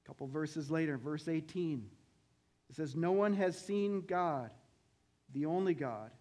A 0.03 0.07
couple 0.07 0.27
verses 0.27 0.71
later, 0.71 0.97
verse 0.97 1.27
18, 1.27 1.89
it 2.69 2.75
says, 2.75 2.95
No 2.95 3.11
one 3.11 3.33
has 3.33 3.57
seen 3.57 4.01
God, 4.01 4.49
the 5.31 5.45
only 5.45 5.75
God, 5.75 6.11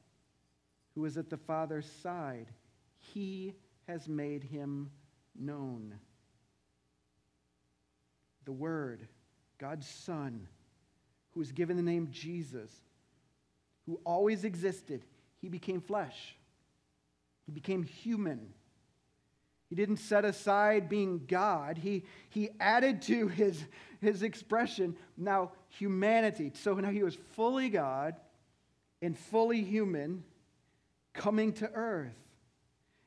who 0.95 1.05
is 1.07 1.17
at 1.17 1.31
the 1.31 1.39
Father's 1.39 1.91
side. 2.03 2.49
He 3.15 3.55
has 3.89 4.07
made 4.07 4.45
him 4.45 4.91
known. 5.35 5.95
The 8.45 8.53
Word, 8.53 9.09
God's 9.59 9.89
Son, 9.89 10.47
who 11.31 11.41
was 11.41 11.53
given 11.53 11.77
the 11.77 11.83
name 11.83 12.09
Jesus, 12.11 12.71
who 13.87 14.01
always 14.05 14.45
existed, 14.45 15.05
he 15.41 15.49
became 15.49 15.81
flesh. 15.81 16.37
He 17.47 17.53
became 17.53 17.83
human. 17.83 18.53
He 19.69 19.77
didn't 19.77 19.97
set 19.97 20.25
aside 20.25 20.89
being 20.89 21.25
God. 21.27 21.79
He, 21.79 22.05
he 22.29 22.51
added 22.61 23.03
to 23.03 23.29
his, 23.29 23.65
his 24.01 24.23
expression 24.23 24.97
now 25.17 25.53
humanity. 25.71 26.53
So 26.55 26.75
now 26.75 26.91
he 26.91 27.03
was 27.03 27.17
fully 27.33 27.71
God 27.71 28.17
and 29.01 29.19
fully 29.19 29.63
human 29.63 30.25
coming 31.15 31.53
to 31.55 31.71
earth. 31.73 32.13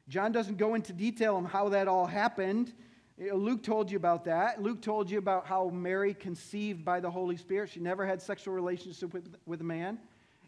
John 0.08 0.32
doesn't 0.32 0.58
go 0.58 0.76
into 0.76 0.94
detail 0.94 1.36
on 1.36 1.46
how 1.46 1.70
that 1.70 1.88
all 1.88 2.06
happened. 2.06 2.74
Eh, 3.20 3.34
Luke 3.34 3.64
told 3.64 3.90
you 3.90 3.98
about 3.98 4.26
that. 4.26 4.62
Luke 4.62 4.82
told 4.82 5.10
you 5.10 5.18
about 5.18 5.48
how 5.48 5.70
Mary 5.70 6.14
conceived 6.14 6.86
by 6.86 7.00
the 7.00 7.10
Holy 7.10 7.38
Spirit. 7.38 7.70
She 7.70 7.80
never 7.80 8.06
had 8.06 8.22
sexual 8.22 8.54
relationship 8.54 9.14
with, 9.14 9.36
with 9.46 9.62
a 9.62 9.64
man, 9.64 10.00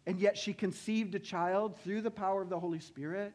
and 0.08 0.22
yet 0.22 0.38
she 0.38 0.54
conceived 0.54 1.14
a 1.16 1.20
child 1.20 1.78
through 1.82 2.00
the 2.02 2.10
power 2.10 2.42
of 2.42 2.50
the 2.50 2.60
Holy 2.60 2.80
Spirit 2.80 3.34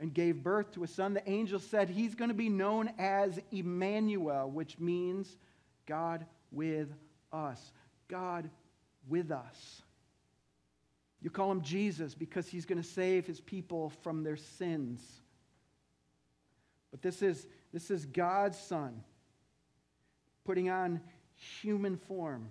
and 0.00 0.12
gave 0.12 0.42
birth 0.42 0.72
to 0.72 0.82
a 0.82 0.88
son. 0.88 1.14
The 1.14 1.30
angel 1.30 1.60
said 1.60 1.88
he's 1.88 2.16
going 2.16 2.30
to 2.30 2.34
be 2.34 2.48
known 2.48 2.90
as 2.98 3.38
Emmanuel, 3.52 4.50
which 4.50 4.80
means 4.80 5.36
God 5.86 6.26
with 6.50 6.88
us. 7.32 7.72
God 8.08 8.50
with 9.08 9.30
us. 9.30 9.82
You 11.22 11.30
call 11.30 11.52
him 11.52 11.62
Jesus 11.62 12.12
because 12.14 12.48
he's 12.48 12.66
going 12.66 12.82
to 12.82 12.88
save 12.88 13.24
his 13.24 13.40
people 13.40 13.90
from 14.02 14.24
their 14.24 14.36
sins. 14.36 15.00
But 16.90 17.02
this 17.02 17.22
is, 17.22 17.46
this 17.72 17.88
is 17.88 18.04
God's 18.04 18.58
Son 18.58 19.04
putting 20.44 20.70
on 20.70 21.00
human 21.36 21.96
form. 21.96 22.48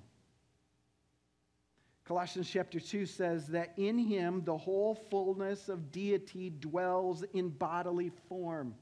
Colossians 2.09 2.49
chapter 2.49 2.79
2 2.79 3.05
says 3.05 3.45
that 3.49 3.71
in 3.77 3.99
him 3.99 4.41
the 4.43 4.57
whole 4.57 4.95
fullness 4.95 5.69
of 5.69 5.91
deity 5.91 6.49
dwells 6.49 7.23
in 7.33 7.49
bodily 7.49 8.09
form. 8.27 8.73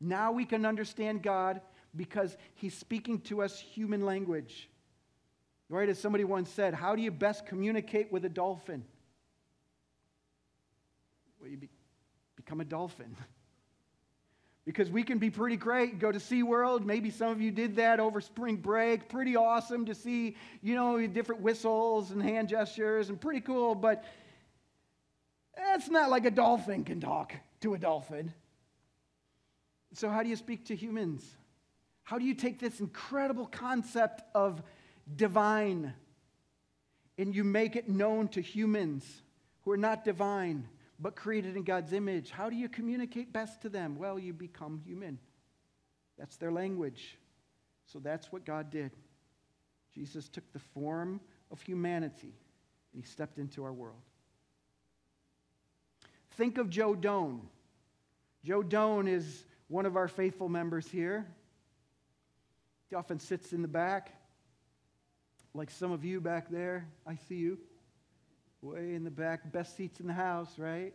Now 0.00 0.32
we 0.32 0.46
can 0.46 0.64
understand 0.64 1.22
God 1.22 1.60
because 1.94 2.38
he's 2.54 2.72
speaking 2.72 3.20
to 3.24 3.42
us 3.42 3.60
human 3.60 4.06
language. 4.06 4.70
Right? 5.68 5.86
As 5.86 5.98
somebody 5.98 6.24
once 6.24 6.48
said, 6.48 6.72
how 6.72 6.96
do 6.96 7.02
you 7.02 7.10
best 7.10 7.44
communicate 7.44 8.10
with 8.10 8.24
a 8.24 8.30
dolphin? 8.30 8.84
Well, 11.38 11.50
you 11.50 11.58
be, 11.58 11.68
become 12.36 12.62
a 12.62 12.64
dolphin. 12.64 13.14
because 14.64 14.90
we 14.90 15.02
can 15.02 15.18
be 15.18 15.30
pretty 15.30 15.56
great. 15.56 15.98
Go 15.98 16.10
to 16.10 16.18
SeaWorld. 16.18 16.84
Maybe 16.84 17.10
some 17.10 17.30
of 17.30 17.40
you 17.40 17.50
did 17.50 17.76
that 17.76 18.00
over 18.00 18.20
spring 18.20 18.56
break. 18.56 19.08
Pretty 19.08 19.36
awesome 19.36 19.84
to 19.86 19.94
see, 19.94 20.36
you 20.62 20.74
know, 20.74 21.06
different 21.06 21.42
whistles 21.42 22.10
and 22.10 22.22
hand 22.22 22.48
gestures 22.48 23.10
and 23.10 23.20
pretty 23.20 23.40
cool, 23.40 23.74
but 23.74 24.04
it's 25.56 25.88
not 25.88 26.10
like 26.10 26.24
a 26.24 26.30
dolphin 26.30 26.84
can 26.84 27.00
talk 27.00 27.34
to 27.60 27.74
a 27.74 27.78
dolphin. 27.78 28.32
So, 29.92 30.08
how 30.08 30.22
do 30.22 30.28
you 30.28 30.36
speak 30.36 30.66
to 30.66 30.76
humans? 30.76 31.24
How 32.02 32.18
do 32.18 32.24
you 32.24 32.34
take 32.34 32.58
this 32.58 32.80
incredible 32.80 33.46
concept 33.46 34.22
of 34.34 34.62
divine 35.16 35.94
and 37.16 37.34
you 37.34 37.44
make 37.44 37.76
it 37.76 37.88
known 37.88 38.28
to 38.28 38.40
humans 38.40 39.04
who 39.62 39.70
are 39.70 39.76
not 39.76 40.04
divine? 40.04 40.68
But 40.98 41.16
created 41.16 41.56
in 41.56 41.64
God's 41.64 41.92
image. 41.92 42.30
How 42.30 42.48
do 42.48 42.56
you 42.56 42.68
communicate 42.68 43.32
best 43.32 43.62
to 43.62 43.68
them? 43.68 43.96
Well, 43.98 44.18
you 44.18 44.32
become 44.32 44.80
human. 44.84 45.18
That's 46.18 46.36
their 46.36 46.52
language. 46.52 47.18
So 47.86 47.98
that's 47.98 48.30
what 48.32 48.44
God 48.44 48.70
did. 48.70 48.92
Jesus 49.94 50.28
took 50.28 50.50
the 50.52 50.58
form 50.58 51.20
of 51.50 51.60
humanity 51.60 52.34
and 52.92 53.02
he 53.02 53.08
stepped 53.08 53.38
into 53.38 53.64
our 53.64 53.72
world. 53.72 54.00
Think 56.32 56.58
of 56.58 56.70
Joe 56.70 56.94
Doan. 56.94 57.42
Joe 58.44 58.62
Doan 58.62 59.06
is 59.06 59.44
one 59.68 59.86
of 59.86 59.96
our 59.96 60.08
faithful 60.08 60.48
members 60.48 60.88
here. 60.88 61.26
He 62.90 62.96
often 62.96 63.18
sits 63.18 63.52
in 63.52 63.62
the 63.62 63.68
back, 63.68 64.12
like 65.54 65.70
some 65.70 65.92
of 65.92 66.04
you 66.04 66.20
back 66.20 66.50
there. 66.50 66.86
I 67.06 67.16
see 67.28 67.36
you 67.36 67.58
way 68.64 68.94
in 68.94 69.04
the 69.04 69.10
back, 69.10 69.52
best 69.52 69.76
seats 69.76 70.00
in 70.00 70.06
the 70.06 70.12
house, 70.12 70.58
right? 70.58 70.94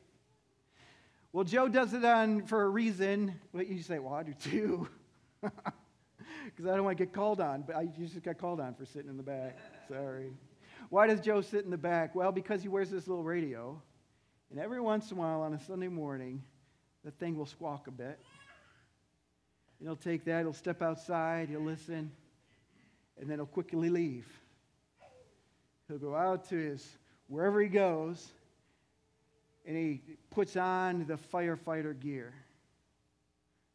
Well, 1.32 1.44
Joe 1.44 1.68
does 1.68 1.94
it 1.94 2.04
on 2.04 2.44
for 2.44 2.64
a 2.64 2.70
reason. 2.70 3.40
Well, 3.54 3.64
you 3.64 3.84
say, 3.84 4.00
well, 4.00 4.14
I 4.14 4.24
do 4.24 4.34
too. 4.34 4.90
Because 6.46 6.66
I 6.66 6.76
don't 6.76 6.84
want 6.84 6.98
to 6.98 7.06
get 7.06 7.14
called 7.14 7.40
on, 7.40 7.64
but 7.66 7.76
I 7.76 7.86
just 7.86 8.22
got 8.24 8.38
called 8.38 8.60
on 8.60 8.74
for 8.74 8.86
sitting 8.86 9.10
in 9.10 9.18
the 9.18 9.24
back. 9.24 9.58
Sorry. 9.88 10.32
Why 10.90 11.08
does 11.08 11.22
Joe 11.22 11.42
sit 11.42 11.64
in 11.64 11.72
the 11.72 11.78
back? 11.78 12.16
Well, 12.16 12.32
because 12.32 12.62
he 12.62 12.68
wears 12.68 12.90
this 12.90 13.08
little 13.08 13.24
radio. 13.24 13.82
And 14.52 14.60
every 14.60 14.82
once 14.82 15.12
in 15.12 15.18
a 15.18 15.20
while 15.22 15.42
on 15.42 15.54
a 15.54 15.60
Sunday 15.60 15.88
morning, 15.88 16.44
the 17.06 17.12
thing 17.12 17.38
will 17.38 17.46
squawk 17.46 17.88
a 17.88 17.92
bit. 17.92 18.20
And 19.80 19.88
he'll 19.88 19.96
take 19.96 20.26
that, 20.26 20.42
he'll 20.42 20.54
step 20.54 20.82
outside, 20.82 21.50
he'll 21.50 21.62
listen, 21.62 22.12
and 23.20 23.30
then 23.30 23.38
he'll 23.38 23.46
quickly 23.46 23.90
leave. 23.90 24.28
He'll 25.88 26.00
go 26.00 26.16
out 26.16 26.50
to 26.50 26.56
his 26.56 26.98
wherever 27.30 27.62
he 27.62 27.70
goes, 27.70 28.28
and 29.66 29.78
he 29.78 30.02
puts 30.32 30.58
on 30.58 31.06
the 31.06 31.16
firefighter 31.16 31.98
gear. 31.98 32.34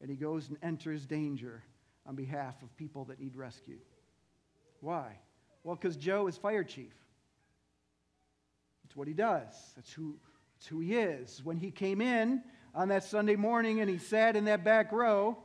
And 0.01 0.11
he 0.11 0.17
goes 0.17 0.49
and 0.49 0.59
enters 0.63 1.07
danger 1.07 1.63
on 2.07 2.15
behalf 2.15 2.63
of 2.63 2.77
people 2.77 3.07
that 3.07 3.19
need 3.19 3.37
rescue. 3.37 3.79
Why? 4.81 5.19
Well, 5.63 5.77
because 5.77 5.97
Joe 5.97 6.27
is 6.27 6.37
fire 6.37 6.65
chief. 6.65 6.93
That's 8.83 8.97
what 8.97 9.09
he 9.09 9.15
does. 9.15 9.55
That's 9.77 9.91
who, 9.91 10.17
that's 10.57 10.67
who 10.67 10.81
he 10.81 10.95
is. 10.95 11.41
When 11.43 11.57
he 11.57 11.71
came 11.71 12.03
in 12.03 12.43
on 12.75 12.89
that 12.89 13.05
Sunday 13.05 13.37
morning 13.37 13.81
and 13.81 13.89
he 13.89 13.97
sat 13.97 14.37
in 14.37 14.45
that 14.45 14.63
back 14.63 14.93
row, 14.93 15.39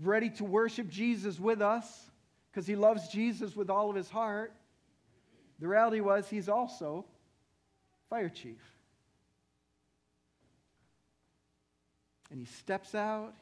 ready 0.00 0.30
to 0.30 0.44
worship 0.44 0.88
Jesus 0.88 1.40
with 1.40 1.60
us, 1.60 2.10
because 2.52 2.66
he 2.66 2.76
loves 2.76 3.08
Jesus 3.08 3.56
with 3.56 3.70
all 3.70 3.90
of 3.90 3.96
his 3.96 4.10
heart, 4.10 4.52
the 5.58 5.66
reality 5.66 6.00
was 6.00 6.28
he's 6.28 6.48
also 6.48 7.06
fire 8.10 8.28
chief. 8.28 8.58
and 12.30 12.38
he 12.38 12.46
steps 12.46 12.94
out, 12.94 13.34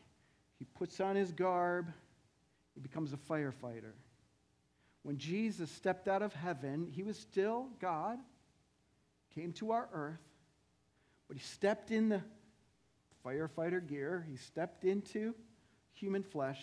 he 0.58 0.64
puts 0.64 1.00
on 1.00 1.14
his 1.14 1.30
garb, 1.32 1.92
he 2.74 2.80
becomes 2.80 3.12
a 3.12 3.16
firefighter. 3.16 3.92
When 5.02 5.18
Jesus 5.18 5.70
stepped 5.70 6.08
out 6.08 6.22
of 6.22 6.32
heaven, 6.32 6.88
he 6.90 7.02
was 7.02 7.18
still 7.18 7.68
God, 7.80 8.18
came 9.34 9.52
to 9.54 9.72
our 9.72 9.88
earth, 9.92 10.20
but 11.28 11.36
he 11.36 11.42
stepped 11.42 11.90
in 11.90 12.08
the 12.08 12.22
firefighter 13.24 13.86
gear, 13.86 14.26
he 14.28 14.36
stepped 14.36 14.84
into 14.84 15.34
human 15.92 16.22
flesh, 16.22 16.60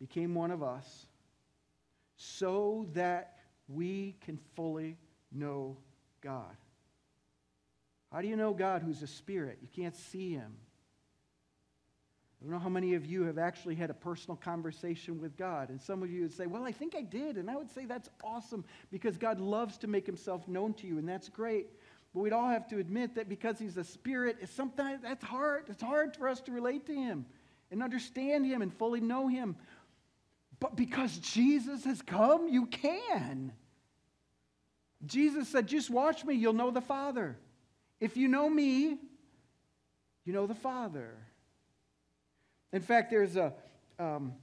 became 0.00 0.34
one 0.34 0.50
of 0.50 0.62
us, 0.62 1.06
so 2.16 2.86
that 2.94 3.38
we 3.68 4.16
can 4.24 4.38
fully 4.54 4.96
know 5.30 5.76
God. 6.22 6.56
How 8.16 8.22
do 8.22 8.28
you 8.28 8.36
know 8.36 8.54
God 8.54 8.80
who's 8.80 9.02
a 9.02 9.06
spirit? 9.06 9.58
You 9.60 9.68
can't 9.76 9.94
see 9.94 10.32
him. 10.32 10.56
I 12.40 12.44
don't 12.44 12.50
know 12.50 12.58
how 12.58 12.70
many 12.70 12.94
of 12.94 13.04
you 13.04 13.24
have 13.24 13.36
actually 13.36 13.74
had 13.74 13.90
a 13.90 13.94
personal 13.94 14.36
conversation 14.36 15.20
with 15.20 15.36
God. 15.36 15.68
And 15.68 15.78
some 15.78 16.02
of 16.02 16.10
you 16.10 16.22
would 16.22 16.32
say, 16.32 16.46
Well, 16.46 16.64
I 16.64 16.72
think 16.72 16.94
I 16.96 17.02
did. 17.02 17.36
And 17.36 17.50
I 17.50 17.56
would 17.56 17.70
say 17.70 17.84
that's 17.84 18.08
awesome 18.24 18.64
because 18.90 19.18
God 19.18 19.38
loves 19.38 19.76
to 19.78 19.86
make 19.86 20.06
himself 20.06 20.48
known 20.48 20.72
to 20.74 20.86
you, 20.86 20.96
and 20.96 21.06
that's 21.06 21.28
great. 21.28 21.66
But 22.14 22.20
we'd 22.20 22.32
all 22.32 22.48
have 22.48 22.66
to 22.68 22.78
admit 22.78 23.16
that 23.16 23.28
because 23.28 23.58
he's 23.58 23.76
a 23.76 23.84
spirit, 23.84 24.38
it's 24.40 24.50
sometimes 24.50 25.02
that's 25.02 25.22
hard. 25.22 25.64
It's 25.68 25.82
hard 25.82 26.16
for 26.16 26.26
us 26.26 26.40
to 26.42 26.52
relate 26.52 26.86
to 26.86 26.94
him 26.94 27.26
and 27.70 27.82
understand 27.82 28.46
him 28.46 28.62
and 28.62 28.72
fully 28.72 29.00
know 29.00 29.28
him. 29.28 29.56
But 30.58 30.74
because 30.74 31.18
Jesus 31.18 31.84
has 31.84 32.00
come, 32.00 32.48
you 32.48 32.64
can. 32.64 33.52
Jesus 35.04 35.50
said, 35.50 35.66
Just 35.66 35.90
watch 35.90 36.24
me, 36.24 36.34
you'll 36.34 36.54
know 36.54 36.70
the 36.70 36.80
Father. 36.80 37.36
If 38.00 38.16
you 38.16 38.28
know 38.28 38.48
me, 38.48 38.98
you 40.24 40.32
know 40.32 40.46
the 40.46 40.54
Father. 40.54 41.14
In 42.72 42.82
fact, 42.82 43.10
there's 43.10 43.36
a 43.36 43.54
um, 43.98 44.34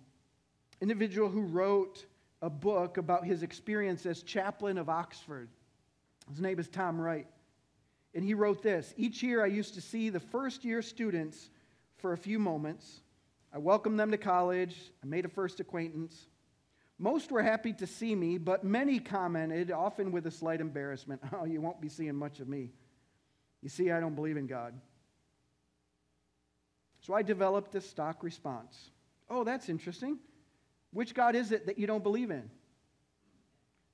individual 0.82 1.30
who 1.30 1.42
wrote 1.42 2.06
a 2.42 2.50
book 2.50 2.98
about 2.98 3.26
his 3.26 3.44
experience 3.44 4.06
as 4.06 4.24
chaplain 4.24 4.78
of 4.78 4.90
Oxford. 4.90 5.50
His 6.30 6.40
name 6.40 6.60
is 6.60 6.68
Tom 6.68 7.00
Wright. 7.00 7.28
And 8.16 8.24
he 8.24 8.34
wrote 8.34 8.62
this 8.62 8.94
Each 8.98 9.24
year 9.24 9.44
I 9.44 9.48
used 9.48 9.76
to 9.76 9.82
see 9.82 10.10
the 10.10 10.20
first 10.20 10.64
year 10.64 10.82
students 10.82 11.50
for 11.98 12.14
a 12.14 12.18
few 12.18 12.40
moments. 12.40 13.02
I 13.54 13.60
welcomed 13.60 14.00
them 14.00 14.12
to 14.12 14.18
college. 14.18 14.76
I 15.04 15.06
made 15.06 15.26
a 15.26 15.30
first 15.30 15.60
acquaintance. 15.60 16.28
Most 16.98 17.32
were 17.32 17.44
happy 17.44 17.74
to 17.74 17.88
see 17.88 18.16
me, 18.16 18.38
but 18.38 18.64
many 18.64 19.00
commented, 19.00 19.72
often 19.72 20.12
with 20.12 20.26
a 20.26 20.32
slight 20.32 20.62
embarrassment, 20.62 21.22
Oh, 21.34 21.46
you 21.46 21.62
won't 21.62 21.82
be 21.82 21.90
seeing 21.90 22.16
much 22.16 22.40
of 22.40 22.48
me. 22.48 22.72
You 23.64 23.70
see, 23.70 23.92
I 23.92 24.02
don't 24.02 24.14
believe 24.14 24.36
in 24.36 24.46
God. 24.46 24.74
So 27.00 27.14
I 27.14 27.22
developed 27.22 27.74
a 27.76 27.82
stock 27.82 28.22
response. 28.22 28.92
Oh, 29.30 29.46
that's 29.46 29.70
interesting. 29.70 30.20
Which 30.92 31.16
God 31.16 31.36
is 31.36 31.52
it 31.52 31.66
that 31.66 31.80
you 31.80 31.88
don't 31.88 32.04
believe 32.04 32.30
in? 32.30 32.50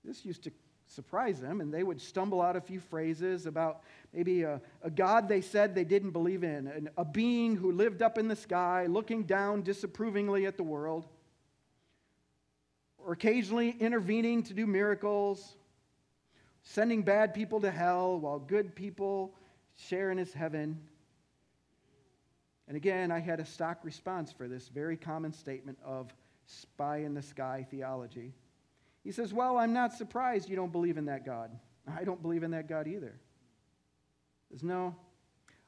This 0.04 0.26
used 0.26 0.44
to 0.46 0.52
surprise 0.88 1.40
them, 1.40 1.62
and 1.62 1.72
they 1.72 1.84
would 1.84 2.02
stumble 2.02 2.42
out 2.42 2.56
a 2.56 2.62
few 2.62 2.80
phrases 2.80 3.46
about 3.46 3.82
maybe 4.12 4.42
a, 4.42 4.60
a 4.82 4.90
God 4.90 5.30
they 5.30 5.42
said 5.42 5.76
they 5.76 5.84
didn't 5.84 6.12
believe 6.12 6.44
in, 6.44 6.66
an, 6.68 6.90
a 6.98 7.06
being 7.06 7.56
who 7.56 7.72
lived 7.72 8.02
up 8.02 8.18
in 8.18 8.28
the 8.28 8.36
sky, 8.36 8.88
looking 8.88 9.24
down 9.24 9.62
disapprovingly 9.62 10.48
at 10.48 10.58
the 10.58 10.64
world, 10.64 11.06
or 12.98 13.14
occasionally 13.14 13.76
intervening 13.80 14.42
to 14.44 14.54
do 14.56 14.66
miracles, 14.66 15.56
sending 16.64 17.04
bad 17.04 17.36
people 17.36 17.62
to 17.62 17.70
hell 17.70 18.20
while 18.20 18.40
good 18.40 18.76
people 18.76 19.36
share 19.88 20.12
in 20.12 20.18
his 20.18 20.34
heaven. 20.34 20.80
And 22.68 22.78
again, 22.78 23.12
I 23.12 23.20
had 23.20 23.40
a 23.40 23.46
stock 23.46 23.80
response 23.84 24.32
for 24.32 24.48
this 24.48 24.68
very 24.68 24.98
common 24.98 25.34
statement 25.34 25.78
of 25.84 26.14
spy 26.46 26.98
in 26.98 27.14
the 27.14 27.22
sky 27.22 27.66
theology. 27.70 28.34
He 29.04 29.12
says, 29.12 29.34
Well, 29.34 29.58
I'm 29.58 29.74
not 29.74 29.94
surprised 29.94 30.50
you 30.50 30.56
don't 30.56 30.72
believe 30.72 30.98
in 30.98 31.06
that 31.06 31.26
God. 31.26 31.52
I 31.88 32.04
don't 32.04 32.22
believe 32.22 32.44
in 32.44 32.52
that 32.52 32.68
God 32.68 32.88
either. 32.88 33.20
He 34.50 34.56
says, 34.56 34.64
No, 34.64 34.96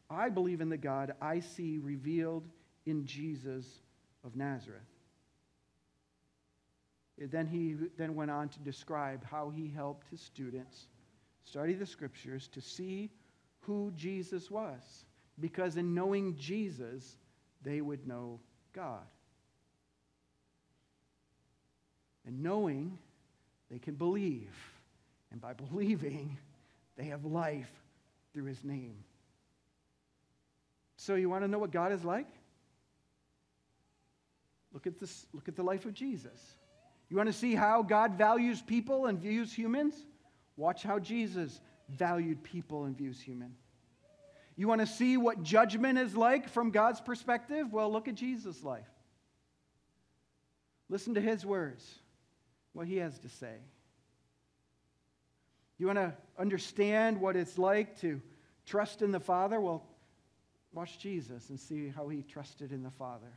I 0.09 0.29
believe 0.29 0.61
in 0.61 0.69
the 0.69 0.77
God 0.77 1.13
I 1.21 1.39
see 1.39 1.79
revealed 1.79 2.47
in 2.85 3.05
Jesus 3.05 3.65
of 4.23 4.35
Nazareth. 4.35 4.81
Then 7.17 7.45
he 7.45 7.75
then 7.97 8.15
went 8.15 8.31
on 8.31 8.49
to 8.49 8.59
describe 8.59 9.23
how 9.23 9.51
he 9.51 9.69
helped 9.69 10.07
his 10.09 10.21
students 10.21 10.87
study 11.43 11.73
the 11.73 11.85
scriptures 11.85 12.47
to 12.49 12.61
see 12.61 13.11
who 13.61 13.91
Jesus 13.95 14.49
was. 14.49 15.05
Because 15.39 15.77
in 15.77 15.93
knowing 15.93 16.35
Jesus, 16.37 17.17
they 17.63 17.81
would 17.81 18.07
know 18.07 18.39
God. 18.73 19.05
And 22.25 22.43
knowing, 22.43 22.97
they 23.69 23.79
can 23.79 23.95
believe. 23.95 24.53
And 25.31 25.41
by 25.41 25.53
believing, 25.71 26.37
they 26.97 27.05
have 27.05 27.25
life 27.25 27.71
through 28.33 28.45
his 28.45 28.63
name. 28.63 28.95
So, 30.97 31.15
you 31.15 31.29
want 31.29 31.43
to 31.43 31.47
know 31.47 31.57
what 31.57 31.71
God 31.71 31.91
is 31.91 32.03
like? 32.03 32.27
Look 34.71 34.85
at, 34.85 34.99
this, 34.99 35.25
look 35.33 35.47
at 35.47 35.55
the 35.55 35.63
life 35.63 35.85
of 35.85 35.93
Jesus. 35.93 36.55
You 37.09 37.17
want 37.17 37.27
to 37.27 37.33
see 37.33 37.55
how 37.55 37.81
God 37.81 38.13
values 38.13 38.61
people 38.61 39.07
and 39.07 39.19
views 39.19 39.51
humans? 39.51 39.95
Watch 40.55 40.83
how 40.83 40.99
Jesus 40.99 41.59
valued 41.91 42.43
people 42.43 42.85
and 42.85 42.97
views 42.97 43.19
human. 43.19 43.55
You 44.55 44.67
want 44.67 44.81
to 44.81 44.87
see 44.87 45.17
what 45.17 45.43
judgment 45.43 45.97
is 45.97 46.15
like 46.15 46.49
from 46.49 46.71
God's 46.71 47.01
perspective? 47.01 47.71
Well, 47.71 47.91
look 47.91 48.07
at 48.07 48.15
Jesus' 48.15 48.63
life. 48.63 48.87
Listen 50.89 51.15
to 51.15 51.21
his 51.21 51.45
words, 51.45 51.95
what 52.73 52.87
he 52.87 52.97
has 52.97 53.17
to 53.19 53.29
say. 53.29 53.55
You 55.77 55.87
want 55.87 55.97
to 55.97 56.13
understand 56.37 57.19
what 57.19 57.35
it's 57.35 57.57
like 57.57 57.99
to 58.01 58.21
trust 58.65 59.01
in 59.01 59.11
the 59.11 59.19
Father? 59.19 59.59
Well, 59.59 59.83
watch 60.73 60.99
Jesus 60.99 61.49
and 61.49 61.59
see 61.59 61.87
how 61.87 62.07
he 62.09 62.21
trusted 62.21 62.71
in 62.71 62.83
the 62.83 62.91
Father. 62.91 63.31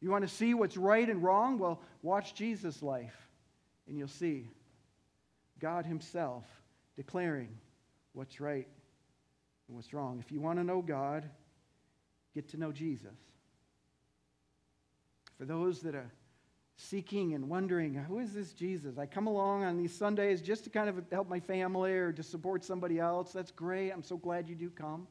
You 0.00 0.10
want 0.10 0.22
to 0.22 0.34
see 0.34 0.54
what's 0.54 0.76
right 0.76 1.08
and 1.08 1.22
wrong? 1.22 1.58
Well, 1.58 1.80
watch 2.02 2.34
Jesus' 2.34 2.82
life, 2.82 3.28
and 3.88 3.98
you'll 3.98 4.08
see 4.08 4.48
God 5.58 5.84
Himself 5.84 6.44
declaring 6.98 7.48
what's 8.12 8.40
right 8.40 8.66
and 9.68 9.76
what's 9.76 9.94
wrong. 9.94 10.18
If 10.18 10.32
you 10.32 10.40
want 10.40 10.58
to 10.58 10.64
know 10.64 10.82
God, 10.82 11.30
get 12.34 12.48
to 12.48 12.56
know 12.56 12.72
Jesus. 12.72 13.16
For 15.38 15.44
those 15.44 15.80
that 15.82 15.94
are 15.94 16.10
seeking 16.76 17.34
and 17.34 17.48
wondering, 17.48 17.94
who 17.94 18.18
is 18.18 18.34
this 18.34 18.52
Jesus? 18.52 18.98
I 18.98 19.06
come 19.06 19.28
along 19.28 19.62
on 19.62 19.76
these 19.76 19.96
Sundays 19.96 20.42
just 20.42 20.64
to 20.64 20.70
kind 20.70 20.88
of 20.88 21.00
help 21.12 21.28
my 21.28 21.38
family 21.38 21.92
or 21.92 22.10
to 22.12 22.22
support 22.24 22.64
somebody 22.64 22.98
else. 22.98 23.32
That's 23.32 23.52
great. 23.52 23.92
I'm 23.92 24.02
so 24.02 24.16
glad 24.16 24.48
you 24.48 24.56
do 24.56 24.68
come. 24.68 25.06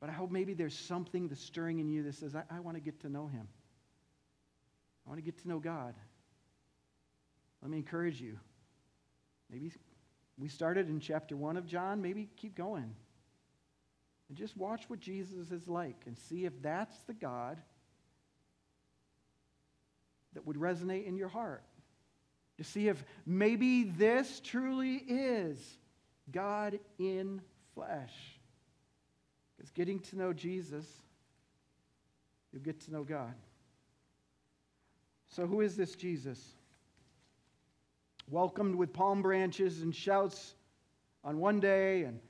But 0.00 0.08
I 0.08 0.12
hope 0.12 0.30
maybe 0.30 0.54
there's 0.54 0.78
something 0.78 1.26
that's 1.26 1.42
stirring 1.42 1.80
in 1.80 1.88
you 1.88 2.04
that 2.04 2.14
says, 2.14 2.36
I, 2.36 2.44
I 2.48 2.60
want 2.60 2.76
to 2.76 2.80
get 2.80 3.00
to 3.00 3.08
know 3.08 3.26
him. 3.26 3.48
I 5.04 5.10
want 5.10 5.18
to 5.18 5.24
get 5.24 5.42
to 5.42 5.48
know 5.48 5.58
God. 5.58 5.94
Let 7.60 7.72
me 7.72 7.78
encourage 7.78 8.20
you. 8.20 8.38
Maybe 9.50 9.72
we 10.38 10.48
started 10.48 10.88
in 10.88 11.00
chapter 11.00 11.36
1 11.36 11.56
of 11.56 11.66
John. 11.66 12.00
Maybe 12.00 12.28
keep 12.36 12.54
going. 12.54 12.94
And 14.28 14.36
just 14.36 14.56
watch 14.56 14.84
what 14.88 15.00
Jesus 15.00 15.50
is 15.50 15.66
like 15.66 16.02
and 16.06 16.16
see 16.16 16.44
if 16.44 16.52
that's 16.62 16.96
the 17.06 17.14
God 17.14 17.60
that 20.34 20.46
would 20.46 20.56
resonate 20.56 21.06
in 21.06 21.16
your 21.16 21.28
heart. 21.28 21.64
To 22.58 22.64
see 22.64 22.88
if 22.88 23.02
maybe 23.24 23.84
this 23.84 24.40
truly 24.44 24.96
is 24.96 25.58
God 26.30 26.78
in 26.98 27.40
flesh. 27.74 28.12
Because 29.56 29.70
getting 29.70 30.00
to 30.00 30.16
know 30.16 30.32
Jesus, 30.32 30.84
you'll 32.52 32.62
get 32.62 32.80
to 32.82 32.92
know 32.92 33.04
God. 33.04 33.34
So, 35.28 35.46
who 35.46 35.60
is 35.60 35.76
this 35.76 35.94
Jesus? 35.94 36.40
Welcomed 38.30 38.74
with 38.74 38.92
palm 38.92 39.22
branches 39.22 39.82
and 39.82 39.94
shouts 39.94 40.54
on 41.24 41.38
one 41.38 41.60
day 41.60 42.02
and 42.02 42.20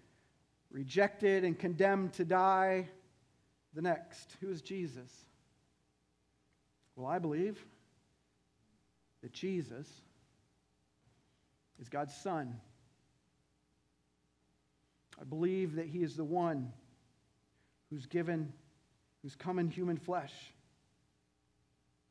rejected 0.70 1.44
and 1.44 1.58
condemned 1.58 2.12
to 2.14 2.24
die 2.24 2.88
the 3.74 3.82
next. 3.82 4.36
Who 4.40 4.50
is 4.50 4.62
Jesus? 4.62 5.10
Well, 6.96 7.06
I 7.06 7.18
believe 7.18 7.64
that 9.22 9.32
Jesus 9.32 9.86
is 11.80 11.88
God's 11.88 12.14
Son. 12.14 12.60
I 15.20 15.24
believe 15.24 15.76
that 15.76 15.86
He 15.86 16.02
is 16.02 16.16
the 16.16 16.24
one 16.24 16.72
who's 17.90 18.06
given, 18.06 18.52
who's 19.22 19.34
come 19.34 19.58
in 19.58 19.68
human 19.68 19.96
flesh. 19.96 20.32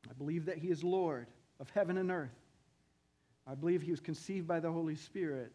I 0.10 0.14
believe 0.14 0.46
that 0.46 0.58
He 0.58 0.70
is 0.70 0.84
Lord 0.84 1.28
of 1.60 1.70
heaven 1.72 1.98
and 1.98 2.12
earth. 2.12 2.47
I 3.50 3.56
believe 3.56 3.82
he 3.82 3.92
was 3.92 4.02
conceived 4.02 4.46
by 4.46 4.60
the 4.60 4.72
Holy 4.72 4.96
Spirit. 4.96 5.54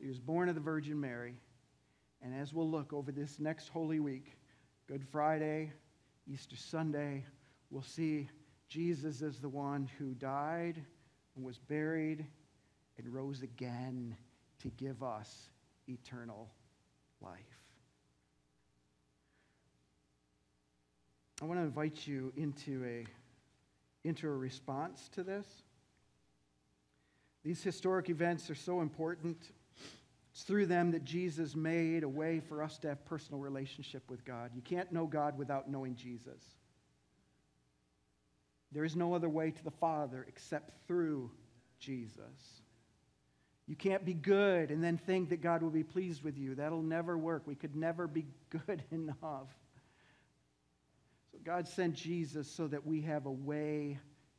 He 0.00 0.08
was 0.08 0.18
born 0.18 0.48
of 0.48 0.54
the 0.54 0.60
Virgin 0.60 0.98
Mary. 0.98 1.34
And 2.22 2.34
as 2.34 2.54
we'll 2.54 2.68
look 2.70 2.92
over 2.92 3.12
this 3.12 3.38
next 3.38 3.68
Holy 3.68 4.00
Week, 4.00 4.32
Good 4.86 5.04
Friday, 5.04 5.70
Easter 6.26 6.56
Sunday, 6.56 7.24
we'll 7.70 7.82
see 7.82 8.28
Jesus 8.68 9.20
as 9.20 9.38
the 9.38 9.48
one 9.48 9.88
who 9.98 10.14
died 10.14 10.82
and 11.36 11.44
was 11.44 11.58
buried 11.58 12.24
and 12.96 13.14
rose 13.14 13.42
again 13.42 14.16
to 14.62 14.68
give 14.70 15.02
us 15.02 15.50
eternal 15.88 16.48
life. 17.20 17.38
I 21.40 21.44
want 21.44 21.60
to 21.60 21.64
invite 21.64 22.06
you 22.06 22.32
into 22.36 22.82
a, 22.84 23.06
into 24.08 24.26
a 24.26 24.32
response 24.32 25.08
to 25.14 25.22
this. 25.22 25.46
These 27.44 27.62
historic 27.62 28.10
events 28.10 28.50
are 28.50 28.54
so 28.54 28.80
important. 28.80 29.38
It's 30.32 30.42
through 30.42 30.66
them 30.66 30.92
that 30.92 31.04
Jesus 31.04 31.56
made 31.56 32.02
a 32.02 32.08
way 32.08 32.40
for 32.40 32.62
us 32.62 32.78
to 32.78 32.88
have 32.88 33.04
personal 33.04 33.40
relationship 33.40 34.08
with 34.08 34.24
God. 34.24 34.50
You 34.54 34.62
can't 34.62 34.92
know 34.92 35.06
God 35.06 35.38
without 35.38 35.70
knowing 35.70 35.96
Jesus. 35.96 36.42
There 38.70 38.84
is 38.84 38.94
no 38.94 39.14
other 39.14 39.28
way 39.28 39.50
to 39.50 39.64
the 39.64 39.70
Father 39.70 40.24
except 40.28 40.86
through 40.86 41.30
Jesus. 41.80 42.62
You 43.66 43.76
can't 43.76 44.04
be 44.04 44.14
good 44.14 44.70
and 44.70 44.82
then 44.82 44.96
think 44.96 45.28
that 45.30 45.42
God 45.42 45.62
will 45.62 45.70
be 45.70 45.84
pleased 45.84 46.22
with 46.22 46.38
you. 46.38 46.54
That'll 46.54 46.82
never 46.82 47.16
work. 47.16 47.42
We 47.46 47.54
could 47.54 47.76
never 47.76 48.06
be 48.06 48.26
good 48.50 48.82
enough. 48.90 49.48
So 51.32 51.38
God 51.44 51.68
sent 51.68 51.94
Jesus 51.94 52.50
so 52.50 52.66
that 52.66 52.86
we 52.86 53.02
have 53.02 53.26
a 53.26 53.30
way 53.30 53.98